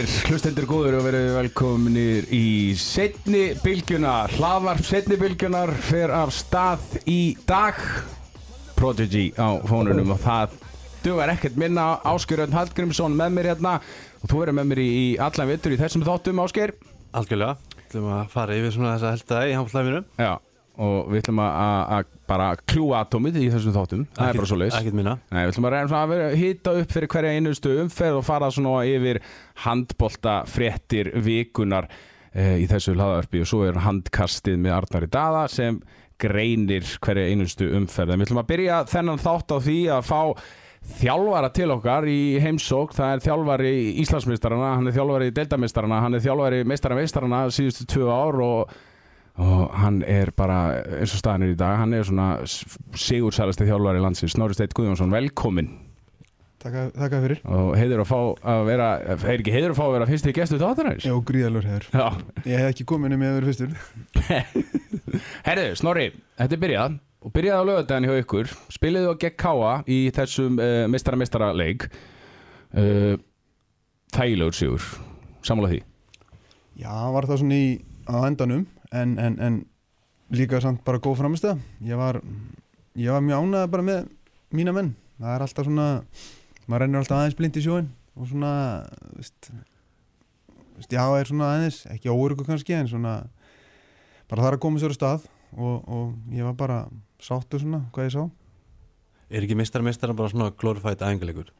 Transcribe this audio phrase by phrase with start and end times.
[0.00, 6.80] sælir, hlustendur góður og verið velkominir í setni bylgjuna, hlaðvarp setni bylgjunar fer af stað
[7.10, 7.76] í dag.
[8.78, 10.56] Prodigy á fónunum og það
[11.04, 11.98] dugar ekkert minna.
[12.04, 13.74] Áskjörðun Hallgrímsson með mér hérna
[14.22, 16.74] og þú verður með mér í, í allan vittur í þessum þáttum Áskjör
[17.16, 20.32] Algjörlega, við ætlum að fara yfir svona þessa heldaði í handlæfinu Já,
[20.80, 24.04] og við ætlum að, bara kljúa atómið í þessum þáttum.
[24.16, 24.58] Það er bara svo
[25.30, 28.86] Nei, við ætlum að reyna að hita upp fyrir hverja einustu umferð og fara svona
[28.88, 29.20] yfir
[29.66, 31.90] handbolta fréttir vikunar
[32.32, 35.82] e, í þessu hlaðarpi og svo er handkastið með Arnari Dada sem
[36.20, 38.16] greinir hverja einustu umferð.
[38.16, 40.20] Við ætlum að byrja þennan þátt á því að fá
[41.00, 46.22] þjálfara til okkar í heimsók það er þjálfari Íslandsmeistarana hann er þjálfari deildamestarana hann er
[46.24, 48.78] þjálfari meistarameistarana síðustu tvö ár og
[49.40, 54.02] og hann er bara eins og staðan er í dag hann er svona sigursælasti þjálfari
[54.02, 55.70] landsins Snorri Steit Guðjónsson, velkomin
[56.60, 57.38] Takk fyrir.
[57.48, 58.18] Og heiður að fá
[58.52, 62.08] að vera er ekki heiður að fá að vera fyrsti gestu þáttanæris Já, gríðalur Já,
[62.44, 63.70] Ég hef ekki komið nema ég hefur fyrstur.
[65.48, 68.52] Herðu, Snorri, þetta er byrjað og byrjaði á lögadaginn hjá ykkur.
[68.76, 71.88] Spiliðu á Káa í þessum uh, meistara-meistara leik
[72.76, 73.16] uh,
[74.12, 74.90] þægilegur sigur.
[75.40, 75.80] Sammála því?
[76.80, 77.72] Já, var það svona í
[78.04, 79.60] á endanum en, en, en
[80.30, 82.20] líka samt bara góð framist ég var
[82.98, 84.08] ég var mjög ánægð bara með
[84.50, 84.94] mína menn.
[85.20, 85.88] Það er alltaf svona
[86.66, 88.52] maður rennur alltaf aðeins blind í sjóin og svona
[89.16, 89.50] veist,
[90.76, 93.14] veist, já, er svona aðeins ekki óurugu kannski en svona
[94.30, 96.82] bara það er að koma sér á stað og, og ég var bara
[97.22, 98.22] sáttu svona hvað ég sá.
[99.30, 101.50] Er ekki mistar mistar bara svona glorified æfingarleikur?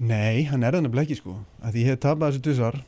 [0.00, 1.34] Nei, hann er það nefnilega ekki sko.
[1.60, 2.78] Að ég hef tapað þessu dussar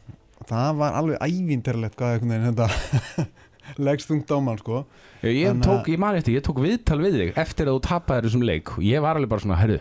[0.52, 3.26] það var alveg ævinterlegt hvað einhvern veginn þetta
[3.86, 4.82] leggst þungt á mann sko.
[5.22, 7.76] Ég, ég Þannig að- tók, ég man eftir, ég tók viðtal við þig eftir að
[7.78, 9.80] þú tapaði þessum leik og ég var alveg bara svona, herru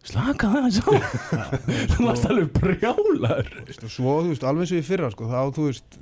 [0.00, 0.92] slaka það á.
[1.92, 3.50] Þú varst alveg brjálar
[3.92, 5.98] svo, þú veist, alveg eins og í fyrra sko, þá, þú veist,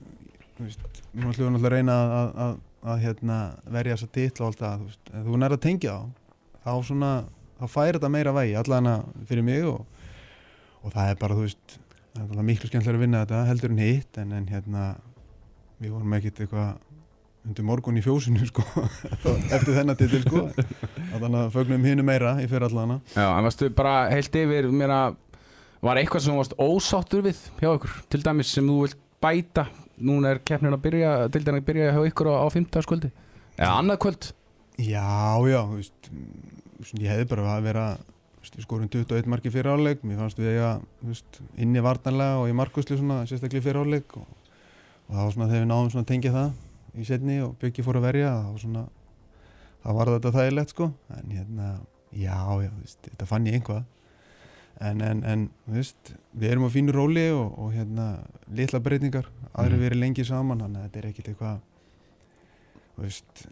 [0.54, 0.84] þú veist
[1.18, 2.54] nú ætlum við náttúrulega að reyna að, að, að,
[2.92, 3.38] að hérna,
[3.74, 6.30] verja þessa titla og allt það, þú veist, þú nær að tengja þá,
[6.68, 7.10] þá svona,
[7.58, 8.90] þá færi þetta meira vægi, allan
[9.32, 10.06] fyrir mig og,
[10.84, 11.78] og það er bara, þú veist,
[12.18, 14.84] það náttúrulega miklu skemmtilega að vinna þetta, heldur en hitt, en, en hérna,
[15.78, 18.64] við vorum ekkit eitthvað undir morgun í fjósinu, sko,
[19.54, 20.44] eftir þennan titil, sko,
[21.14, 22.98] þannig að fögnum hinu meira í fyrra allana.
[23.14, 25.16] Já, en varstu bara heilt yfir að
[25.84, 29.68] var eitthvað sem varst ósáttur við hjá ykkur, til dæmis sem þú vilt bæta
[30.02, 33.10] núna er keppnin að byrja, til dæmis að byrja hjá ykkur á, á 50 skvöldi
[33.58, 34.28] eða annað kvöld?
[34.78, 36.10] Já, já, þú veist,
[36.98, 37.86] ég hefði bara að vera,
[38.42, 40.58] skorum 21 marki fyrir áleik, mér fannst við
[41.02, 44.26] veist, inni vartanlega og í markuslu svona, sérstaklega fyrir áleik og,
[45.08, 47.84] og það var svona þegar við náðum svona að tengja það í setni og Bjöggi
[47.86, 48.82] fór að verja, það var svona,
[49.84, 50.88] það var þetta þægilegt sko,
[51.18, 51.68] en hérna,
[52.12, 53.82] já, já, veist, þetta fann ég einhvað,
[54.88, 55.44] en, en, en,
[55.74, 58.08] veist, við erum á fínu róli og, og hérna,
[58.54, 59.84] litla breytingar, aðri Mhm.
[59.86, 61.60] verið lengi saman, þannig að þetta er ekkit eitthvað,
[62.98, 63.44] veist,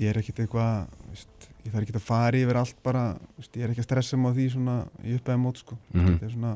[0.00, 3.02] ég er ekkert eitthvað ég þarf ekki að fara yfir allt bara
[3.38, 5.78] veist, ég er ekki að stressa mig á því svona í uppæði mót sko.
[5.92, 6.06] Mhm.
[6.06, 6.54] þetta er svona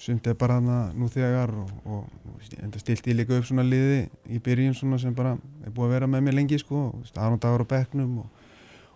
[0.00, 2.04] sumt er bara þarna nú þegar og, og
[2.38, 5.90] veist, enda stilti ég líka upp svona liði í byrjun svona sem bara er búið
[5.90, 8.46] að vera með mér lengi sko, og, Aron Dagur á bekknum og,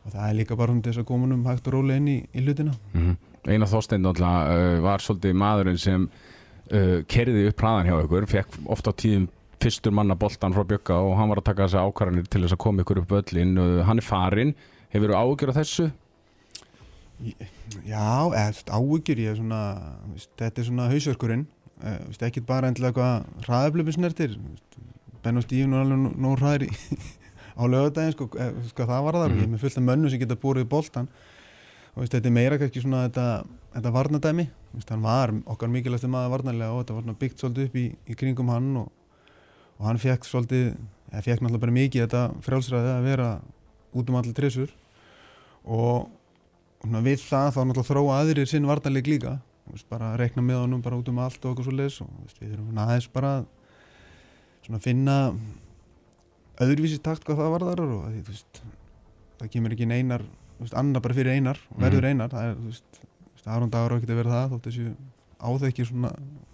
[0.05, 2.19] og það er líka bara um þess að koma um hægt og rólega inn í,
[2.33, 7.91] í hlutina mm Einar Þorstein náttúrulega uh, var svolítið maðurinn sem uh, kerði upp hraðan
[7.91, 9.27] hjá ykkur fekk ofta á tíðum
[9.65, 12.63] fyrstur manna boltan frá Bjögga og hann var að taka þessi ákvarðanir til þess að
[12.67, 14.55] koma ykkur upp öllin uh, hann er farinn,
[14.95, 15.91] hefur þú ágjör af þessu?
[17.87, 18.29] Já,
[18.75, 19.61] áhyggjur ég er svona,
[20.39, 21.45] þetta er svona hausverkurinn.
[21.85, 24.77] Veist, ekkert bara endilega hvað hraðaflöfum snertir veist,
[25.25, 26.67] Ben og Stífn er alveg nó- nóg hraðir
[27.61, 29.39] á lögadaginn sko, eh, hvað það var þar, Mhm.
[29.41, 31.09] ég er með fullt af mönnum sem geta búrið í boltan
[31.97, 33.27] og þetta er meira kannski svona þetta,
[33.75, 37.77] þetta varnadæmi, veist, hann var okkar mikilvægst maður varnarlega og þetta var byggt svolítið upp
[37.81, 38.89] í, í kringum hann og,
[39.79, 40.75] og hann fekk svolítið,
[41.11, 43.31] eða fekk náttúrulega bara mikið þetta frjálsræði að vera
[43.95, 44.71] út um allir trissur
[45.65, 46.09] og
[46.85, 49.39] við það þá náttúrulega þróa aðrir sinn varnarleik líka.
[49.65, 52.01] Þú veist, bara að reikna með honum bara út um allt og okkur svo leis
[52.05, 53.47] og þú veist, við þurfum aðeins bara að
[54.67, 55.17] svona finna
[56.65, 58.61] öðruvísi takt hvað það varðar og að, því, veist,
[59.41, 60.27] það kemur ekki einar
[60.79, 62.31] annar bara fyrir einar og verður einar.
[62.33, 63.01] Það er, þú veist,
[63.45, 64.93] Aron Dagur á ekki að vera það þótt þessu
[65.45, 66.11] áþekki svona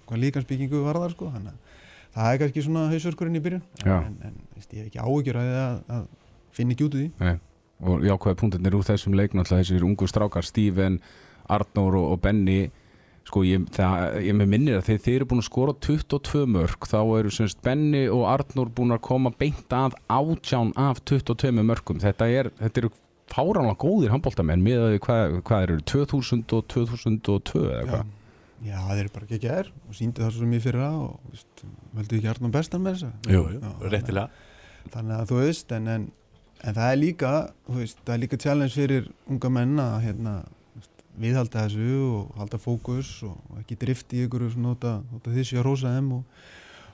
[0.09, 1.70] hvað líkansbyggingu varðar sko þannig að
[2.15, 3.63] það er kannski svona hausverkurinn í byrjun.
[3.85, 3.97] Já.
[4.01, 6.05] en, en veist, ég hef ekki áhugjur að, að, að
[6.57, 7.09] finna ekki út úr því.
[7.23, 7.41] Nei.
[7.81, 11.01] og jákvæða punktinir úr þessum leik náttúrulega þessir ungu strákar Steven,
[11.51, 12.61] Arnór og, og Benny.
[13.29, 16.99] Sko ég, það, ég minnir að þegar þeir eru búin að skora 22 mörg þá
[17.21, 22.27] eru semst Benny og Arnór búin að koma beint að átján af 22 mörgum þetta,
[22.27, 22.91] er, þetta eru
[23.31, 28.09] fáránlega góðir handbóltamenn með að hvað, hvað eru 2000 og 2002 eða hvað
[28.65, 31.33] já, þeir eru bara ekki ekki er og síndi það svo mjög fyrir að og
[31.33, 31.65] veist,
[31.97, 34.31] veldu ekki Arnum bestan með þess Jú, jú, réttilega
[34.95, 36.07] þannig að þú veist en, en,
[36.65, 37.33] en það er líka
[37.69, 40.35] veist, það er líka challenge fyrir unga menn að hérna,
[41.21, 45.67] viðhalda þessu og halda fókus og, ekki drift í ykkur út að, út að að
[45.67, 46.41] rósa þeim og,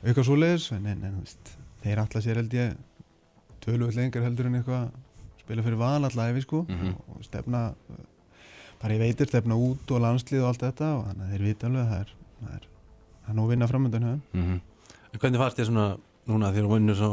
[0.00, 1.52] og eitthvað svoleiðis en, en, veist,
[1.84, 2.76] þeir alltaf sér held ég
[3.66, 4.88] tölvöld lengur heldur en eitthvað
[5.42, 6.94] spila fyrir val alltaf efi sko Mhm.
[6.94, 7.60] og, og stefna
[8.82, 11.68] bara ég veitir stefna út og landslið og allt þetta og þannig að þeir vita
[11.70, 12.68] alveg að það er það er,
[13.22, 14.60] það er nú vinna framöndan mm
[15.16, 15.84] En hvernig fannst þér svona
[16.28, 17.10] núna þegar hún vinnur svo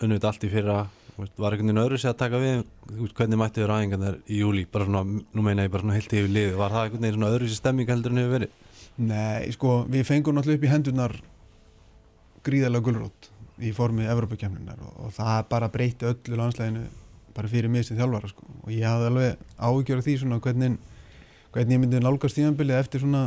[0.00, 0.74] unnið þetta allt í fyrra
[1.20, 2.60] var einhvern veginn öðru sér að taka við?
[3.16, 5.02] Hvernig mættu þér aðingan þar í júli bara svona,
[5.34, 7.58] nú meina ég bara svona heilt yfir lið var það einhvern veginn svona öðru sér
[7.60, 8.54] stemming heldur en hefur verið?
[9.00, 11.16] Nei, sko, við fengum náttúrulega upp í hendunar
[12.46, 13.30] gríðarlega gulrót
[13.60, 16.86] í formi Evrópakefninar og, og það bara breytti öllu landslæginu
[17.36, 18.46] bara fyrir mig sem þjálfara sko.
[18.64, 20.78] og ég hafði alveg áhyggjör af því svona hvernig,
[21.54, 23.24] hvernig ég myndi nálgast tíðanbilið eftir svona,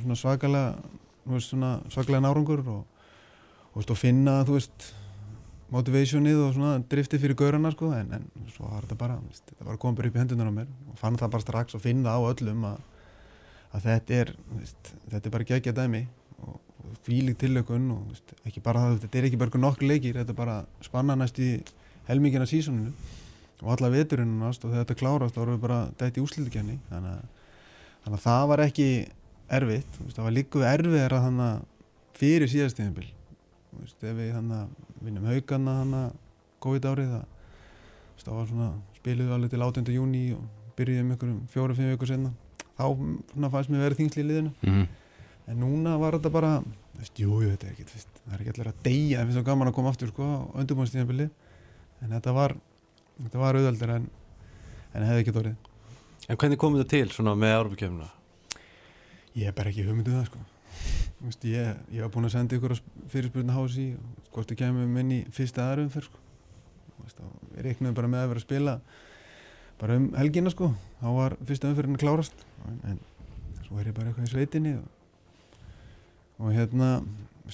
[0.00, 2.82] svona svakalega svona svakalega nárangur og,
[3.72, 4.88] og, og finna þú veist
[5.72, 9.76] motivationið og svona driftið fyrir gaurana sko, en, en svo var þetta bara þetta var
[9.76, 12.12] að koma bara upp í hendunar á mér og fann það bara strax og finna
[12.12, 12.80] á öllum að
[13.72, 16.02] að þetta er, veist, þetta er bara geggjað dæmi
[16.44, 20.18] og, og fílig tilökun og veist, ekki bara það, þetta er ekki bara nokkur leikir,
[20.20, 21.54] þetta er bara spanna næst í
[22.10, 22.92] helmingina sísoninu
[23.62, 27.40] og alla veturinn og þetta klárast þá erum við bara dætt í úsliðkenni þannig, að-
[28.02, 28.88] þannig að það var ekki
[29.52, 31.66] erfitt, veist, það var líka erfiðar að þannig að
[32.18, 33.08] fyrir síðastíðinbil
[33.82, 36.16] ef við þannig að vinnum haugana þannig að
[36.62, 37.24] COVID árið það,
[38.14, 39.92] veist, það var svona spiluðu alveg til 18.
[39.96, 40.42] júni og
[40.78, 42.32] byrjuðum ykkur um fjóru-fimm vikur senna
[42.78, 44.86] þá svona, fannst mér verið þingsli í liðinu -hmm.
[45.52, 46.52] en núna var þetta bara
[46.98, 49.50] veist, jú, þetta er ekki, veist, það er ekki allir að deyja en finnst það
[49.50, 51.28] gaman að koma aftur sko, á undirbúinstíðanbili
[52.02, 52.56] en þetta var
[53.18, 54.08] þetta var auðveldur en,
[54.94, 55.71] en hefði ekki dórið
[56.30, 58.10] En hvernig kom þetta til svona með Európa-kefnina?
[59.38, 60.42] ég er bara ekki hugmynduð það sko
[61.22, 62.74] veist, ég, ég var búinn að senda ykkur
[63.12, 63.86] fyrirspurna hási
[64.32, 66.20] hvort þið kemur inn í fyrsta aðra umferð sko.
[67.02, 68.74] Veist, og við reiknum bara með að vera að spila
[69.80, 73.00] bara um helgina sko þá var fyrsta umferðin að klárast en, en
[73.66, 74.90] svo er ég bara eitthvað í sveitinni og,
[76.42, 76.90] og hérna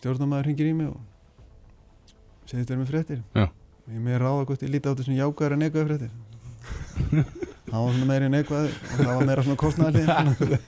[0.01, 3.47] stjórnamaður hringir í mig og segist þér með fréttir Já.
[3.47, 7.85] og ég með ráða hvort ég líti á þetta sem jákvæður en neikvæður fréttir það
[7.85, 10.59] var svona meiri neikvæð og það var meira svona kostnæðalið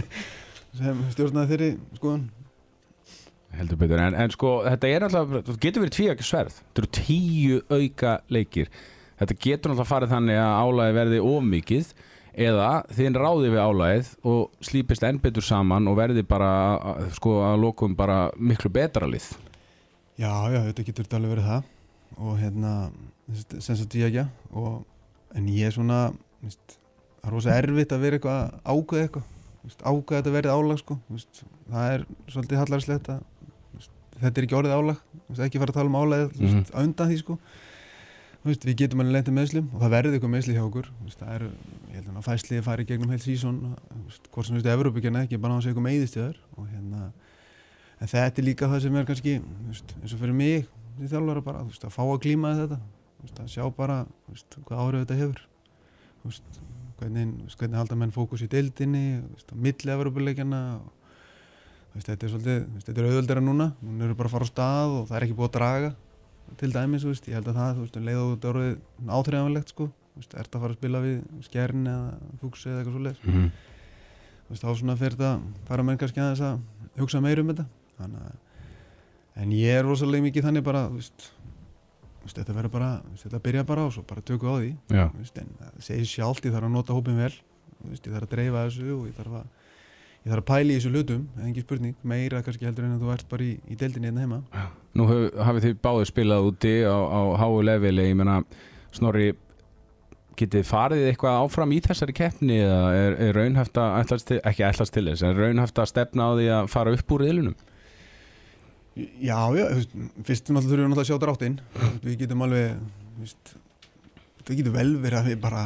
[0.80, 2.28] sem stjórnaði þeirri skoðun.
[3.58, 6.60] Heldur betur, en, en sko þetta er alltaf, þetta getur verið tví ekki sverð.
[6.60, 8.70] Þetta eru tíu auka leikir.
[9.20, 11.90] Þetta getur alltaf farið þannig að álæði verði ómikið
[12.46, 16.52] eða þinn ráði við álæðið og slípist enn betur saman og verði bara
[17.16, 19.26] sko að lokum bara miklu betra lið.
[20.20, 21.68] Já, já, þetta getur alveg verið það.
[22.20, 22.72] Og hérna,
[23.58, 24.24] sem sagt ég ekki
[24.58, 24.82] og,
[25.34, 26.00] en ég er svona
[26.40, 29.24] það er rosa erfitt að vera eitthvað að ákveða eitthvað,
[29.64, 33.24] veist, ákveða þetta verið álag sko, veist, það er svolítið hallarslegt að
[33.76, 33.90] veist,
[34.22, 36.64] þetta er ekki orðið álag, veist, ekki fara að tala um álag mm Mhm.
[36.84, 37.38] undan því sko.
[38.40, 40.86] Veist, við getum alveg lendið meðslum og það verður eitthvað meðsli hjá okkur.
[41.04, 41.42] Veist, það er,
[41.90, 43.58] ég held að fæsliði fari gegnum heilt sísón,
[44.32, 47.02] hvort sem við veistu Evrópíkjana ekki, bara á þessu eitthvað meiðist í þar og hérna
[48.00, 50.64] en þetta er líka það sem er kannski þú veist, eins og fyrir mig
[50.96, 52.80] því þjálfara bara, þú veist, að fá að glíma við þetta.
[53.20, 55.40] Þú veist, að sjá bara þú veist, hvað árið þetta hefur.
[55.44, 55.49] þú
[56.24, 56.60] veist,
[57.00, 60.60] hvernig, veist, hvernig halda menn fókus í deildinni þú veist, á milli Evropuleikjana
[61.96, 63.70] þetta er svolítið, þetta er auðveldara núna.
[63.82, 65.90] Núna eru bara að fara á stað og það er ekki búið að draga
[66.60, 69.88] til dæmis, ég held að það þú veist, leið og þetta er orðið áþreifanlegt sko,
[70.18, 73.20] veist, ert að fara að spila við skjærn eða fúksi eða eitthvað svoleiðis.
[73.24, 73.50] Mm -hmm.
[74.60, 75.32] þá svona fyrir þetta
[75.68, 76.60] fara menn kannski aðeins að
[76.98, 77.66] hugsa meir um þetta.
[78.00, 78.16] Að
[79.40, 81.30] en ég er rosalega mikið þannig bara veist,
[82.24, 84.70] veist þetta verður bara veist, þetta byrja bara á svo, bara tökum á því.
[84.92, 87.32] Já, veist, en það segir sjálft, ég þarf að nota hópin vel.
[87.88, 89.44] Ég þarf að dreifa þessu og ég þarf að
[90.20, 92.00] ég þarf að pæla í þessu hlutum, engin spurning.
[92.04, 94.66] Meira kannski heldur en að þú ert bara í, í deildinni hérna heima.
[94.98, 98.42] Nú hef, hafið þið báðið spilað úti á, á háu leveli, ég menna
[98.90, 99.30] Snorri
[100.40, 105.04] getið farið eitthvað áfram í þessari keppni eða er, er raunhæft að ekki ætlast til
[105.06, 107.56] þess, en raunhæft að stefna á því að fara upp úr riðlunum
[108.98, 109.66] Já, já,
[110.26, 111.58] fyrst náttúrulega þurfum við náttúrulega að sjá dráttinn.
[112.02, 112.80] Við getum alveg
[113.20, 113.52] veist,
[114.42, 115.64] það getur vel verið að við bara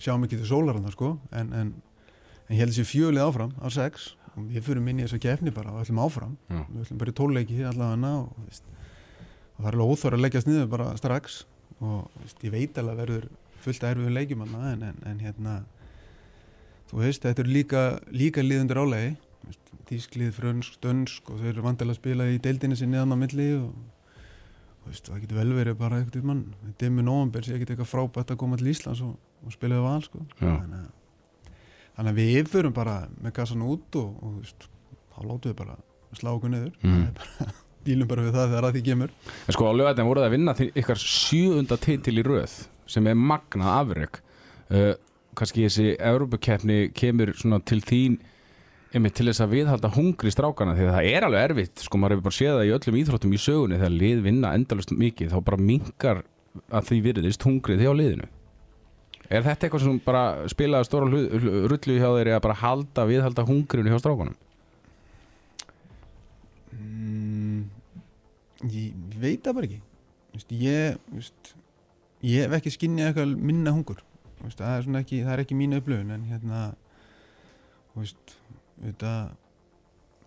[0.00, 1.14] sjáum ekki til sólaranda sko.
[1.32, 1.72] En, en,
[2.46, 4.10] en ég held þessi fjölið áfram á sex.
[4.36, 6.36] Og við fyrir inn í þessa keppni bara og ætlum áfram.
[6.50, 6.60] Já.
[6.68, 8.68] við ætlum bara í tólleiki allavega og, þú veist,
[9.56, 11.42] og það er alveg óþóra að leggjast niður bara strax.
[11.80, 13.28] Og veist, ég veit alveg að verður
[13.64, 15.56] fullt að erfiðu leikjum hana, en, en, en hérna
[16.90, 19.10] þú veist, þetta er líka, líka liðundir álegi
[19.90, 23.46] Þísklið, frönsk, dönsk og þau eru vantilega að spila í deildinni sinni þannig á milli
[23.56, 23.70] og,
[24.84, 26.44] og veist, það getur vel verið bara eitthvað mann,
[26.78, 30.04] dimmi nóvambir sé ekkert eitthvað frábært að koma til Íslands og, og spila við val
[30.06, 30.22] sko.
[30.38, 31.56] Þannig, að,
[31.96, 34.70] þannig að við förum bara með gassan út og, og veist,
[35.16, 35.76] þá látum við bara
[36.20, 36.72] slá okkur niður.
[36.86, 37.04] Mm.
[37.86, 39.12] Bílum bara við það þegar að því kemur.
[39.48, 42.58] En sko á lögatum voruð að vinna ykkar sjöunda titil í röð
[42.90, 44.18] sem er magna afreg
[44.70, 44.92] uh,
[45.38, 48.18] kannski þessi Európa-keppni kemur svona til þín
[48.90, 52.16] einmitt til þess að viðhalda hungri strákana því að það er alveg erfitt, sko maður
[52.16, 55.38] hefur bara séð það í öllum íþróttum í sögunni þegar lið vinna endalust mikið þá
[55.46, 56.22] bara minkar
[56.74, 58.30] að því virðist hungrið því á liðinu.
[59.30, 61.06] Er þetta eitthvað sem bara spilaði stóra
[61.70, 64.34] rullu hjá þeir að bara halda viðhalda hungrinu hjá strákunum?
[66.74, 67.62] mm,
[68.74, 69.80] ég veit það bara ekki.
[70.34, 71.54] Veist, ég, veist,
[72.26, 74.02] ég hef ekki skinnið eitthvað minna hungur.
[74.40, 76.60] Veist, það, er ekki, það er ekki mínu upplöfun en hérna
[77.92, 78.36] þú veist,
[78.80, 79.14] þetta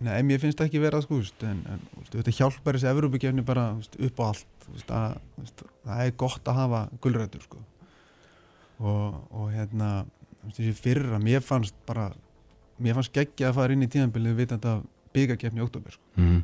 [0.04, 3.44] Nei, mér finnst það ekki vera sko, veist, en, en veist, þetta hjálpar þessi Evrópukefni
[3.46, 7.62] bara veist, upp á allt veist, að, veist, það er gott að hafa gulrætur sko.
[8.82, 9.92] og, og hérna
[10.50, 12.10] þessi fyrra, mér fannst bara
[12.84, 14.84] mér fannst geggja að fara inn í tíðanbilið vitandi að
[15.14, 16.08] byggakefni í oktober sko.
[16.18, 16.42] Mm.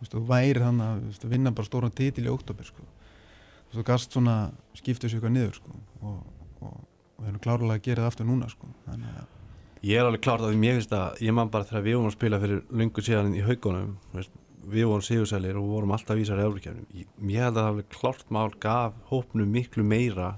[0.00, 2.82] Veist, þú væri þannig að vinna bara stóran titil í oktober sko.
[2.82, 4.38] veist, þú gast svona
[4.78, 5.80] skipta sér eitthvað niður sko.
[6.00, 6.22] og,
[6.64, 6.78] og,
[7.18, 8.72] og við erum klárlega að gera það aftur núna sko.
[8.88, 9.34] þannig að
[9.82, 12.10] Ég er alveg klárt að því mér finnst að ég man bara þegar við vorum
[12.10, 14.34] að spila fyrir lungu síðan í haugunum veist,
[14.68, 18.50] við vorum sigursælir og vorum alltaf í Európa-kefnum ég held að það alveg klárt mál
[18.60, 20.34] gaf hópnum miklu meira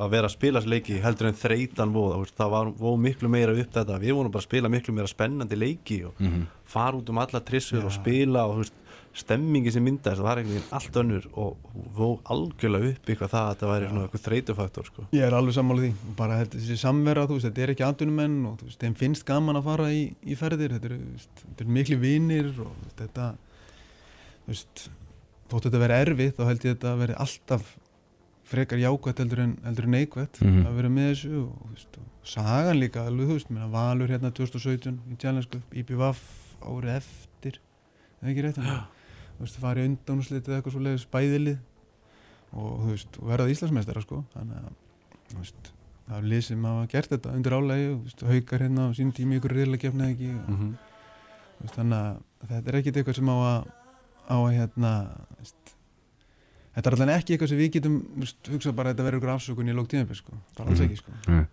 [0.00, 3.52] að vera að spila þessi leiki heldur en þreytan voða það var voð miklu meira
[3.52, 3.98] upp þetta.
[4.00, 7.40] Við vorum bara að spila miklu meira spennandi leiki og Mm fara út um alla
[7.42, 7.86] trissur Já.
[7.88, 8.76] og spila og veist,
[9.12, 11.56] stemmingi sem myndaðist það var einhvern veginn allt önnur og
[11.96, 15.06] vóð algjörlega upp eitthvað það að þetta væri svona eitthvað þreytufaktor sko.
[15.16, 15.90] Ég er alveg sammála því
[16.20, 19.26] bara þetta, þessi samvera, þú veist, þetta er ekki atvinnumenn og þú veist, þeim finnst
[19.26, 20.98] gaman að fara í, í ferðir þetta eru,
[21.42, 23.26] þú eru miklu vinir og þú veist, þetta
[24.46, 24.84] þú veist,
[25.50, 27.74] þótt þetta veri erfið þá held ég þetta að veri alltaf
[28.50, 30.62] frekar jákvætt heldur en, heldur en neikvætt Mhm.
[30.66, 34.08] að vera með þessu og, þú veist, og sagan líka alveg, þú veist, minna Valur
[34.10, 36.22] hérna 2017 í Challenge Cup, IPVAF
[36.62, 37.58] árið eftir,
[38.20, 38.78] það er ekki rétt ja.
[39.44, 41.58] Veist, farið undanúslitið eitthvað svo leiðis bæðilið
[42.50, 44.70] og þú veist, verðað Íslandsmeistara sko, þannig að
[45.30, 45.70] þú veist,
[46.08, 48.96] það er lið sem hafa gert þetta undir álægi og þú veist, haukar hérna á
[48.98, 50.72] sín tími ykkur reyðlega gefna ekki og, mm -hmm.
[51.58, 53.60] þú veist, þannig að þetta er ekkit eitthvað sem á að
[54.30, 54.92] á að hérna
[55.30, 55.74] þú veist,
[56.74, 59.18] þetta er allan ekki eitthvað sem við getum þú veist, hugsað bara að þetta verður
[59.20, 60.86] ykkur afsökun í lók tíðanbyrg sko, bara alls Mhm.
[60.86, 61.46] ekki sko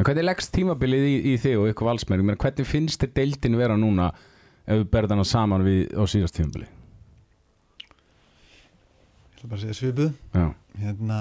[0.00, 3.76] En hvernig leggst tímabilið í, í þig og ykkur meina, Hvernig finnst þér deildin vera
[3.76, 4.10] núna
[4.66, 6.66] ef við berðum hana saman við á síðast tímabili?
[9.40, 10.14] Ætla bara að segja svipuð.
[10.80, 11.20] Hérna,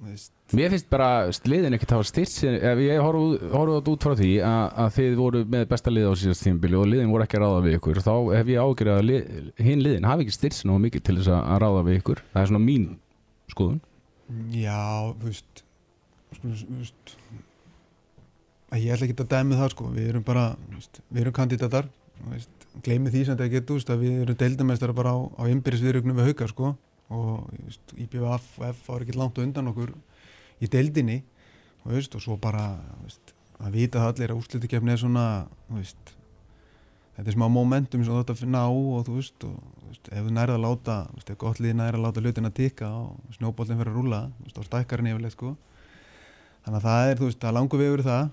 [0.00, 4.94] Mér finnst bara liðin ekkert hafa styrt ég horfði þetta út frá því að, að
[4.96, 7.76] þið voru með besta lið á síðast tímabili og liðin voru ekki að ráða við
[7.76, 9.28] ykkur þá hef ég ágjörð að lið,
[9.60, 12.24] hinn liðin hafi ekki styrt náðu mikið til þess að, að ráða við ykkur.
[12.32, 12.88] Það er svona mín
[13.52, 13.78] skoðun.
[14.56, 14.80] Já,
[15.20, 15.64] þú veist
[16.40, 17.16] þú veist
[18.70, 19.94] að ég ætla ekki að dæmi það sko.
[20.00, 21.92] Við erum bara, veist, við erum kandidatar
[22.86, 26.48] gleymi því sem þetta getur að við erum deildamestara bara á, á innbyrðisviðrögnum við hauka
[26.48, 26.78] sko
[27.10, 29.92] og þú veist, IBF og F var ekki langt undan okkur
[30.60, 31.20] í deildinni
[31.82, 32.64] þú veist, og svo bara
[33.02, 35.26] veist, að vita það allir að úrslutikefni er svona
[35.70, 36.14] veist,
[37.16, 39.56] þetta er smá momentum sem þú ætti að finna á og þú veist, og,
[39.90, 43.34] ef þú nærið að láta ef gott lið nærið að láta hlutin að tikka og
[43.36, 44.20] snjóbollin fyrir að rúla
[44.54, 45.56] og stækkar hann yfirleitt sko
[46.64, 48.30] þannig að það er, þú veist, það er langur vegur í það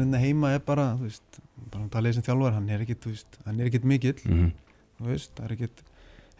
[0.00, 3.14] hérna heima er bara, þú veist, bara að tala sem þjálfar hann er ekkit, þú
[3.14, 4.50] veist, hann er ekkit mikill mm -hmm.
[4.98, 5.84] þú veist, það er ekkit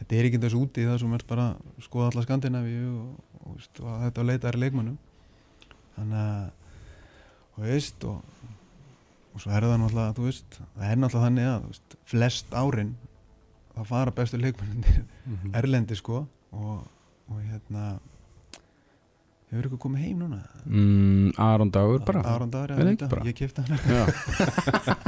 [0.00, 3.52] þetta er ekkit þessu úti það sem er bara að skoða alla Skandinavíu og, og,
[3.56, 4.98] veist, og þetta að leita er leikmannum
[5.96, 6.50] þannig að
[7.54, 8.44] þú veist og,
[9.34, 12.54] og svo er það náttúrulega þú veist, það er náttúrulega þannig að þú veist, flest
[12.62, 12.94] árin
[13.74, 15.02] það fara bestu leikmannir
[15.60, 16.80] erlendi sko og,
[17.30, 17.84] og hérna
[19.50, 20.40] hefur ykkur komið heim núna?
[20.62, 22.20] Mm, Aron Dagur bara.
[22.36, 23.24] Aron Dagur, Er ekki bara?
[23.26, 23.80] ég kipta hann.
[23.90, 24.04] Já.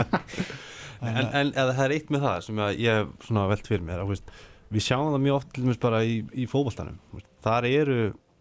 [1.06, 3.84] en, en eða það er eitt með það sem að ég hef svona velt fyrir
[3.86, 4.32] mér að, þú veist,
[4.72, 7.98] við sjáum það mjög oft til dæmis bara í, í fótboltanum þú veist, þar eru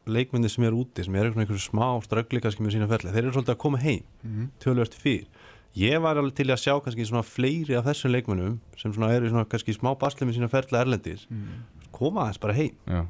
[0.08, 3.34] leikmyndir sem eru úti sem eru einhverju smá ströggli kannski með sína ferli þeir eru
[3.36, 4.48] svolítið að koma heim Mhm.
[4.60, 5.26] tölvöld fyrr
[5.78, 9.30] ég var alveg til að sjá kannski svona fleiri af þessum leikmönnum sem svona eru
[9.30, 11.92] svona kannski smá basli með sína ferli erlendis Mhm.
[11.92, 13.06] koma aðeins bara heim Já.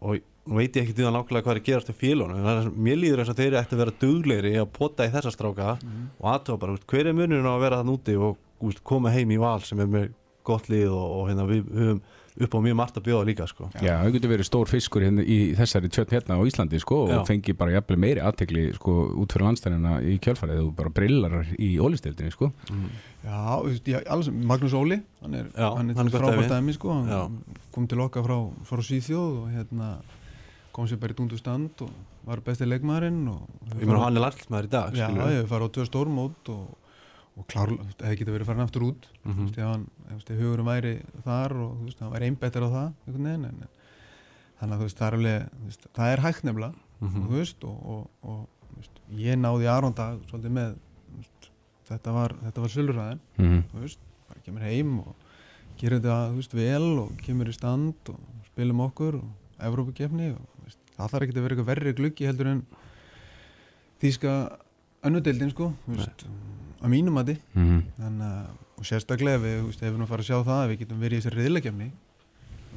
[0.00, 0.16] og
[0.48, 2.64] nú veit ég ekki til það nákvæmlega hvað er að gerast á félunum en það
[2.64, 5.78] er, mér líður eins og þeir ætti að vera duglegri að pota í þessa stráka
[5.82, 6.08] Mhm.
[6.20, 9.10] og aðtóa bara, veist, hver er munurinn á að vera þann úti og veist, koma
[9.10, 10.12] heim í val sem er með
[10.42, 12.00] gott lið og, og hérna, við, við höfum
[12.40, 13.68] upp á mjög margt að bjóða líka sko.
[13.82, 17.18] Já, það getur verið stór fiskur hérna í þessari tjötn hérna á Íslandi sko Já.
[17.20, 21.36] og fengi bara jafnvel meiri aðtekli sko út fyrir landstænina í kjölfarið og bara brillar
[21.58, 22.50] í ólistildinni sko
[23.20, 26.54] Já, veist, ég, alls, Magnús Óli hann er, Já, hann er, hann frábært dæmi.
[26.54, 27.20] dæmi sko, hann Já.
[27.74, 29.90] kom til okkar frá, frá Svíþjóð og hérna
[30.72, 31.90] kom sér bara í dundu stand og
[32.24, 33.44] var besti leikmaðurinn og
[33.76, 36.68] ég meina hann er landsmaður í dag Já, ég fara á tvö stórmót og,
[37.40, 39.48] og klárlega, þú veist, hefði getið verið farin aftur út Mhm.
[39.56, 40.92] hann, ef, þú veist, ef hugurum væri
[41.24, 43.68] þar og þú veist, hann væri einbettir á það einhvern veginn, en,
[44.60, 45.48] þannig að þú veist, það er alveg,
[45.96, 47.22] það er hægt nefnilega Mhm.
[47.24, 50.76] þú veist, og, og, og veist, ég náði Arondag svolítið með
[51.16, 51.50] veist,
[51.88, 55.14] þetta var, þetta var sölurræðin mm þú veist, bara kemur heim og
[55.80, 58.20] gerir þetta, þú veist, vel og kemur í stand og
[58.52, 59.28] spilum okkur og
[59.60, 62.62] Evrópukefni og veist, það þarf ekki að vera eitthvað verri gluggi heldur en
[64.00, 64.58] þýska
[65.04, 66.24] önnudeildin, sko, þú veist
[66.80, 67.80] að mínum að -hmm.
[67.96, 68.46] þannig að,
[68.76, 71.18] og sérstaklega við, veist, ef við nú fara að sjá það að við getum verið
[71.18, 71.90] í þessari riðlakefni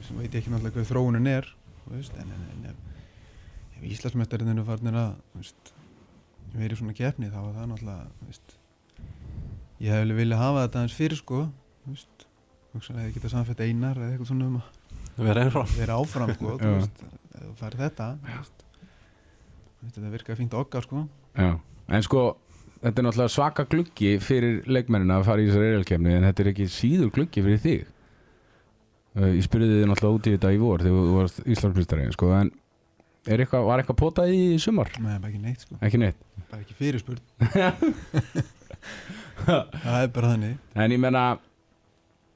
[0.03, 1.48] sem veit ekki náttúrulega hvað þróunin er
[1.86, 2.75] veist, en, en, en ef,
[3.77, 5.74] ef Íslandsmeistarinn er farnir að veist,
[6.53, 8.07] verið í svona kefni þá er það náttúrulega
[9.79, 11.39] ég hef vel viljað hafa þetta aðeins fyrir sko
[12.74, 16.57] hefði getað samfætt einar eða eitthvað svona um að erum frá vera áfram sko,
[17.43, 18.07] þú fær þetta
[19.83, 21.03] þetta virkaði fínt okkar sko.
[21.36, 21.57] Já,
[21.88, 22.24] en sko
[22.84, 26.50] þetta er náttúrulega svaka gluggi fyrir leikmennina að fara í þessari reylkefni en þetta er
[26.54, 27.86] ekki síður gluggi fyrir þig.
[29.13, 32.32] Uh, Ég spurði þið náttúrulega út í þetta í vor þegar þú varst Íslandsmyndstarinn sko
[32.38, 32.52] en
[33.30, 34.92] er eitthvað, var eitthvað potað í sumar?
[35.00, 36.20] Nei, ekki neitt sko, Ekki neitt?
[36.52, 37.22] Bara ekki fyrirspurn.
[39.44, 40.58] Það er bara þannig.
[40.75, 41.24] En ég menna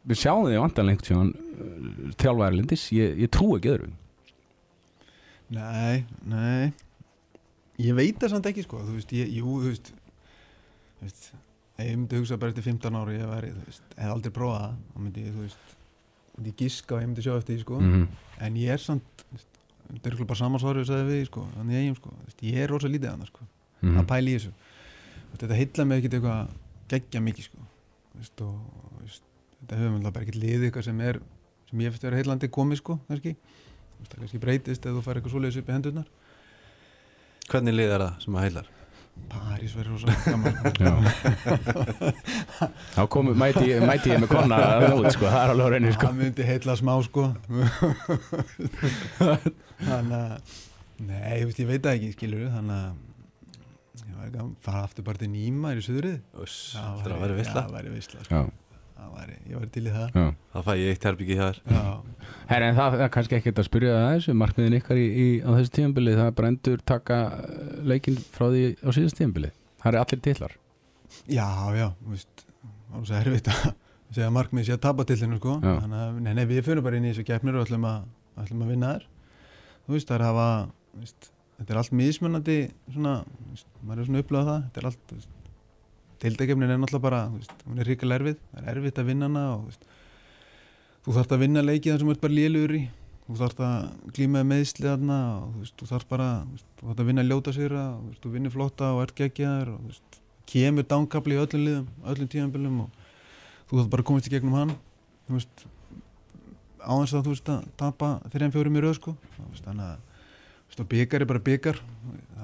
[0.07, 1.33] við sjáum þig vantanlengt sjóðan
[2.19, 3.89] þjálfa erlendis, ég, ég trú ekki öðru.
[5.55, 6.73] Nei, nei.
[7.79, 8.81] Ég veit það samt ekki sko.
[8.85, 9.91] Þú veist, ég, jú, þú veist
[11.01, 11.31] veist,
[11.77, 14.61] ef ég myndi hugsa bara eftir 15 ára ég væri, þú veist, hef aldrei prófað
[14.63, 15.75] það þá myndi ég, þú veist,
[16.37, 17.79] myndi ég giska og ég myndi sjá eftir því, sko.
[17.81, 18.07] -hmm.
[18.47, 19.59] en ég er samt, þú veist,
[19.93, 22.09] þetta er bara samansvarið við sagði við, sko, þannig ég eigum, sko.
[22.25, 23.45] Veist, ég er rosa lítið annars, sko,
[23.81, 23.97] Mhm.
[23.99, 24.51] að pæla í þessu.
[25.31, 26.47] Veist, þetta heilla mig ekkit eitthvað
[26.89, 27.57] geggja mikið, sko.
[28.17, 28.59] Veist, og,
[29.01, 29.21] veist,
[29.61, 31.19] þetta hefur mér bara ekkit liðið eitthvað sem er,
[31.69, 33.35] sem ég finnst að vera heillandi komið, sko, kannski.
[33.97, 36.05] Það kannski breytist ef þú fær eitthvað svoleiðis upp í hendurnar.
[37.49, 38.67] Hvernig lið er það sem að heilar
[39.31, 40.53] París verður rosa gaman.
[40.77, 40.93] Já.
[42.95, 45.91] Þá komu, mæti, mæti ég með konna að út sko, það er alveg á reyni
[45.95, 46.05] sko.
[46.07, 47.23] Það myndi heilla smá sko.
[49.81, 50.55] Þannig að
[51.07, 54.85] nei, ég, veist, ég veit það ekki, skilur þannig að ég var ekki að fara
[54.87, 56.17] aftur bara til Nýma í Suðrið.
[56.37, 58.31] Það að vera vissla það væri vissla sko.
[58.31, 58.66] Það
[59.15, 60.17] væri, ég var til í það.
[60.17, 60.27] Já.
[60.53, 61.81] Það fæ ég eitt herbyggi hér já,
[62.47, 65.49] Herra, en það er kannski ekkert að spyrja það þessu markmiðin ykkar í, í, á
[65.57, 69.51] þessu tíðanbili það er bara endur taka eh, leikinn frá því á síðast tíðanbili
[69.83, 70.55] það er allir tillar
[71.27, 73.67] já, já þú veist, það var svo erfitt að
[74.13, 75.55] segja markmið sé að tapa til hennu sko.
[75.61, 75.73] Já.
[75.83, 78.05] þannig að, nei, nei, við fyrir bara inn í þessu keppnir og ætlum að,
[78.43, 79.07] ætlum að vinna þær.
[79.87, 80.47] Þú veist, það er að hafa
[80.91, 82.57] þú veist, þetta er allt mismunandi
[82.93, 84.63] svona, þú veist, maður er svona upplöðað það.
[84.67, 85.15] Þetta er allt,
[86.21, 88.39] deildakefnin er náttúrulega bara, þú veist, hún er ríkilega erfið.
[88.53, 89.85] Það er erfitt að vinna hana og þú veist
[91.07, 92.81] þú þarft að vinna leikið þar sem þú ert bara lélugur í.
[93.27, 93.75] Þú þarft að
[94.15, 97.09] glíma með meðsli þarna og þú veist, þú þarft bara þú, veist, þú þarft að
[97.11, 100.19] vinna ljóta sigra og þú veist, þú vinnir flotta og ert geggjaður og þú veist,
[100.47, 103.01] kemur dánkabli í öllum liðum, öllum tíðanbylum og
[103.67, 104.75] þú þarft bara að komast í gegnum hann.
[105.27, 105.65] Þú veist
[106.87, 109.15] á þess að þú veist að tapa þrejum fjórum í röð sko.
[109.59, 111.81] Þannig að þú veist, og byggar er bara byggar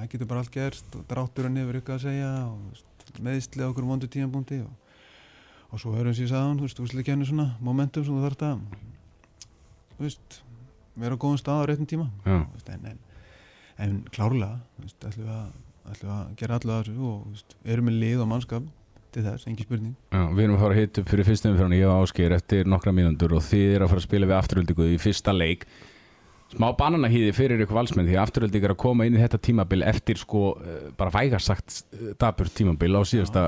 [0.03, 2.81] það getur bara allt gerst og dráttur hann yfir ykkur að segja og
[3.21, 4.71] meðsli á okkur vondu tíðanbúndi og,
[5.69, 8.45] og svo erum við sagðan, þú veist, þú ekki henni svona momentum sem þú þarft
[8.47, 8.63] að
[9.93, 10.39] þú veist,
[10.99, 12.07] vera á góðum stað á réttum tíma.
[12.25, 13.01] Veist, en, en,
[13.85, 15.51] en klárlega þú veist, ætlum við að,
[15.93, 18.69] ætlum við að gera allu að þessu og veist, erum með lið og mannskap
[19.13, 19.95] til þess, engi spurning.
[20.09, 22.69] Já, við erum að fara að hita upp fyrir fyrstum hann ég og Ásgeir eftir
[22.69, 25.67] nokkra mínútur og þið er að fara að spila við afturöldingu í fyrsta leik
[26.53, 30.19] smá bananahýði fyrir ykkur valsmenn því afturölding er að koma inn í þetta tímabil eftir
[30.21, 31.79] sko eh, bara vægarsagt
[32.21, 33.43] dabur tímabil á síðasta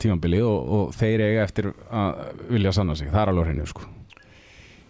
[0.00, 3.86] tímabili og, og þeir eiga eftir að vilja sanna sig, það er alveg hreinu sko.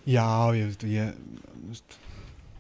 [0.05, 1.15] Já, ég veist, ég
[1.71, 1.99] veist,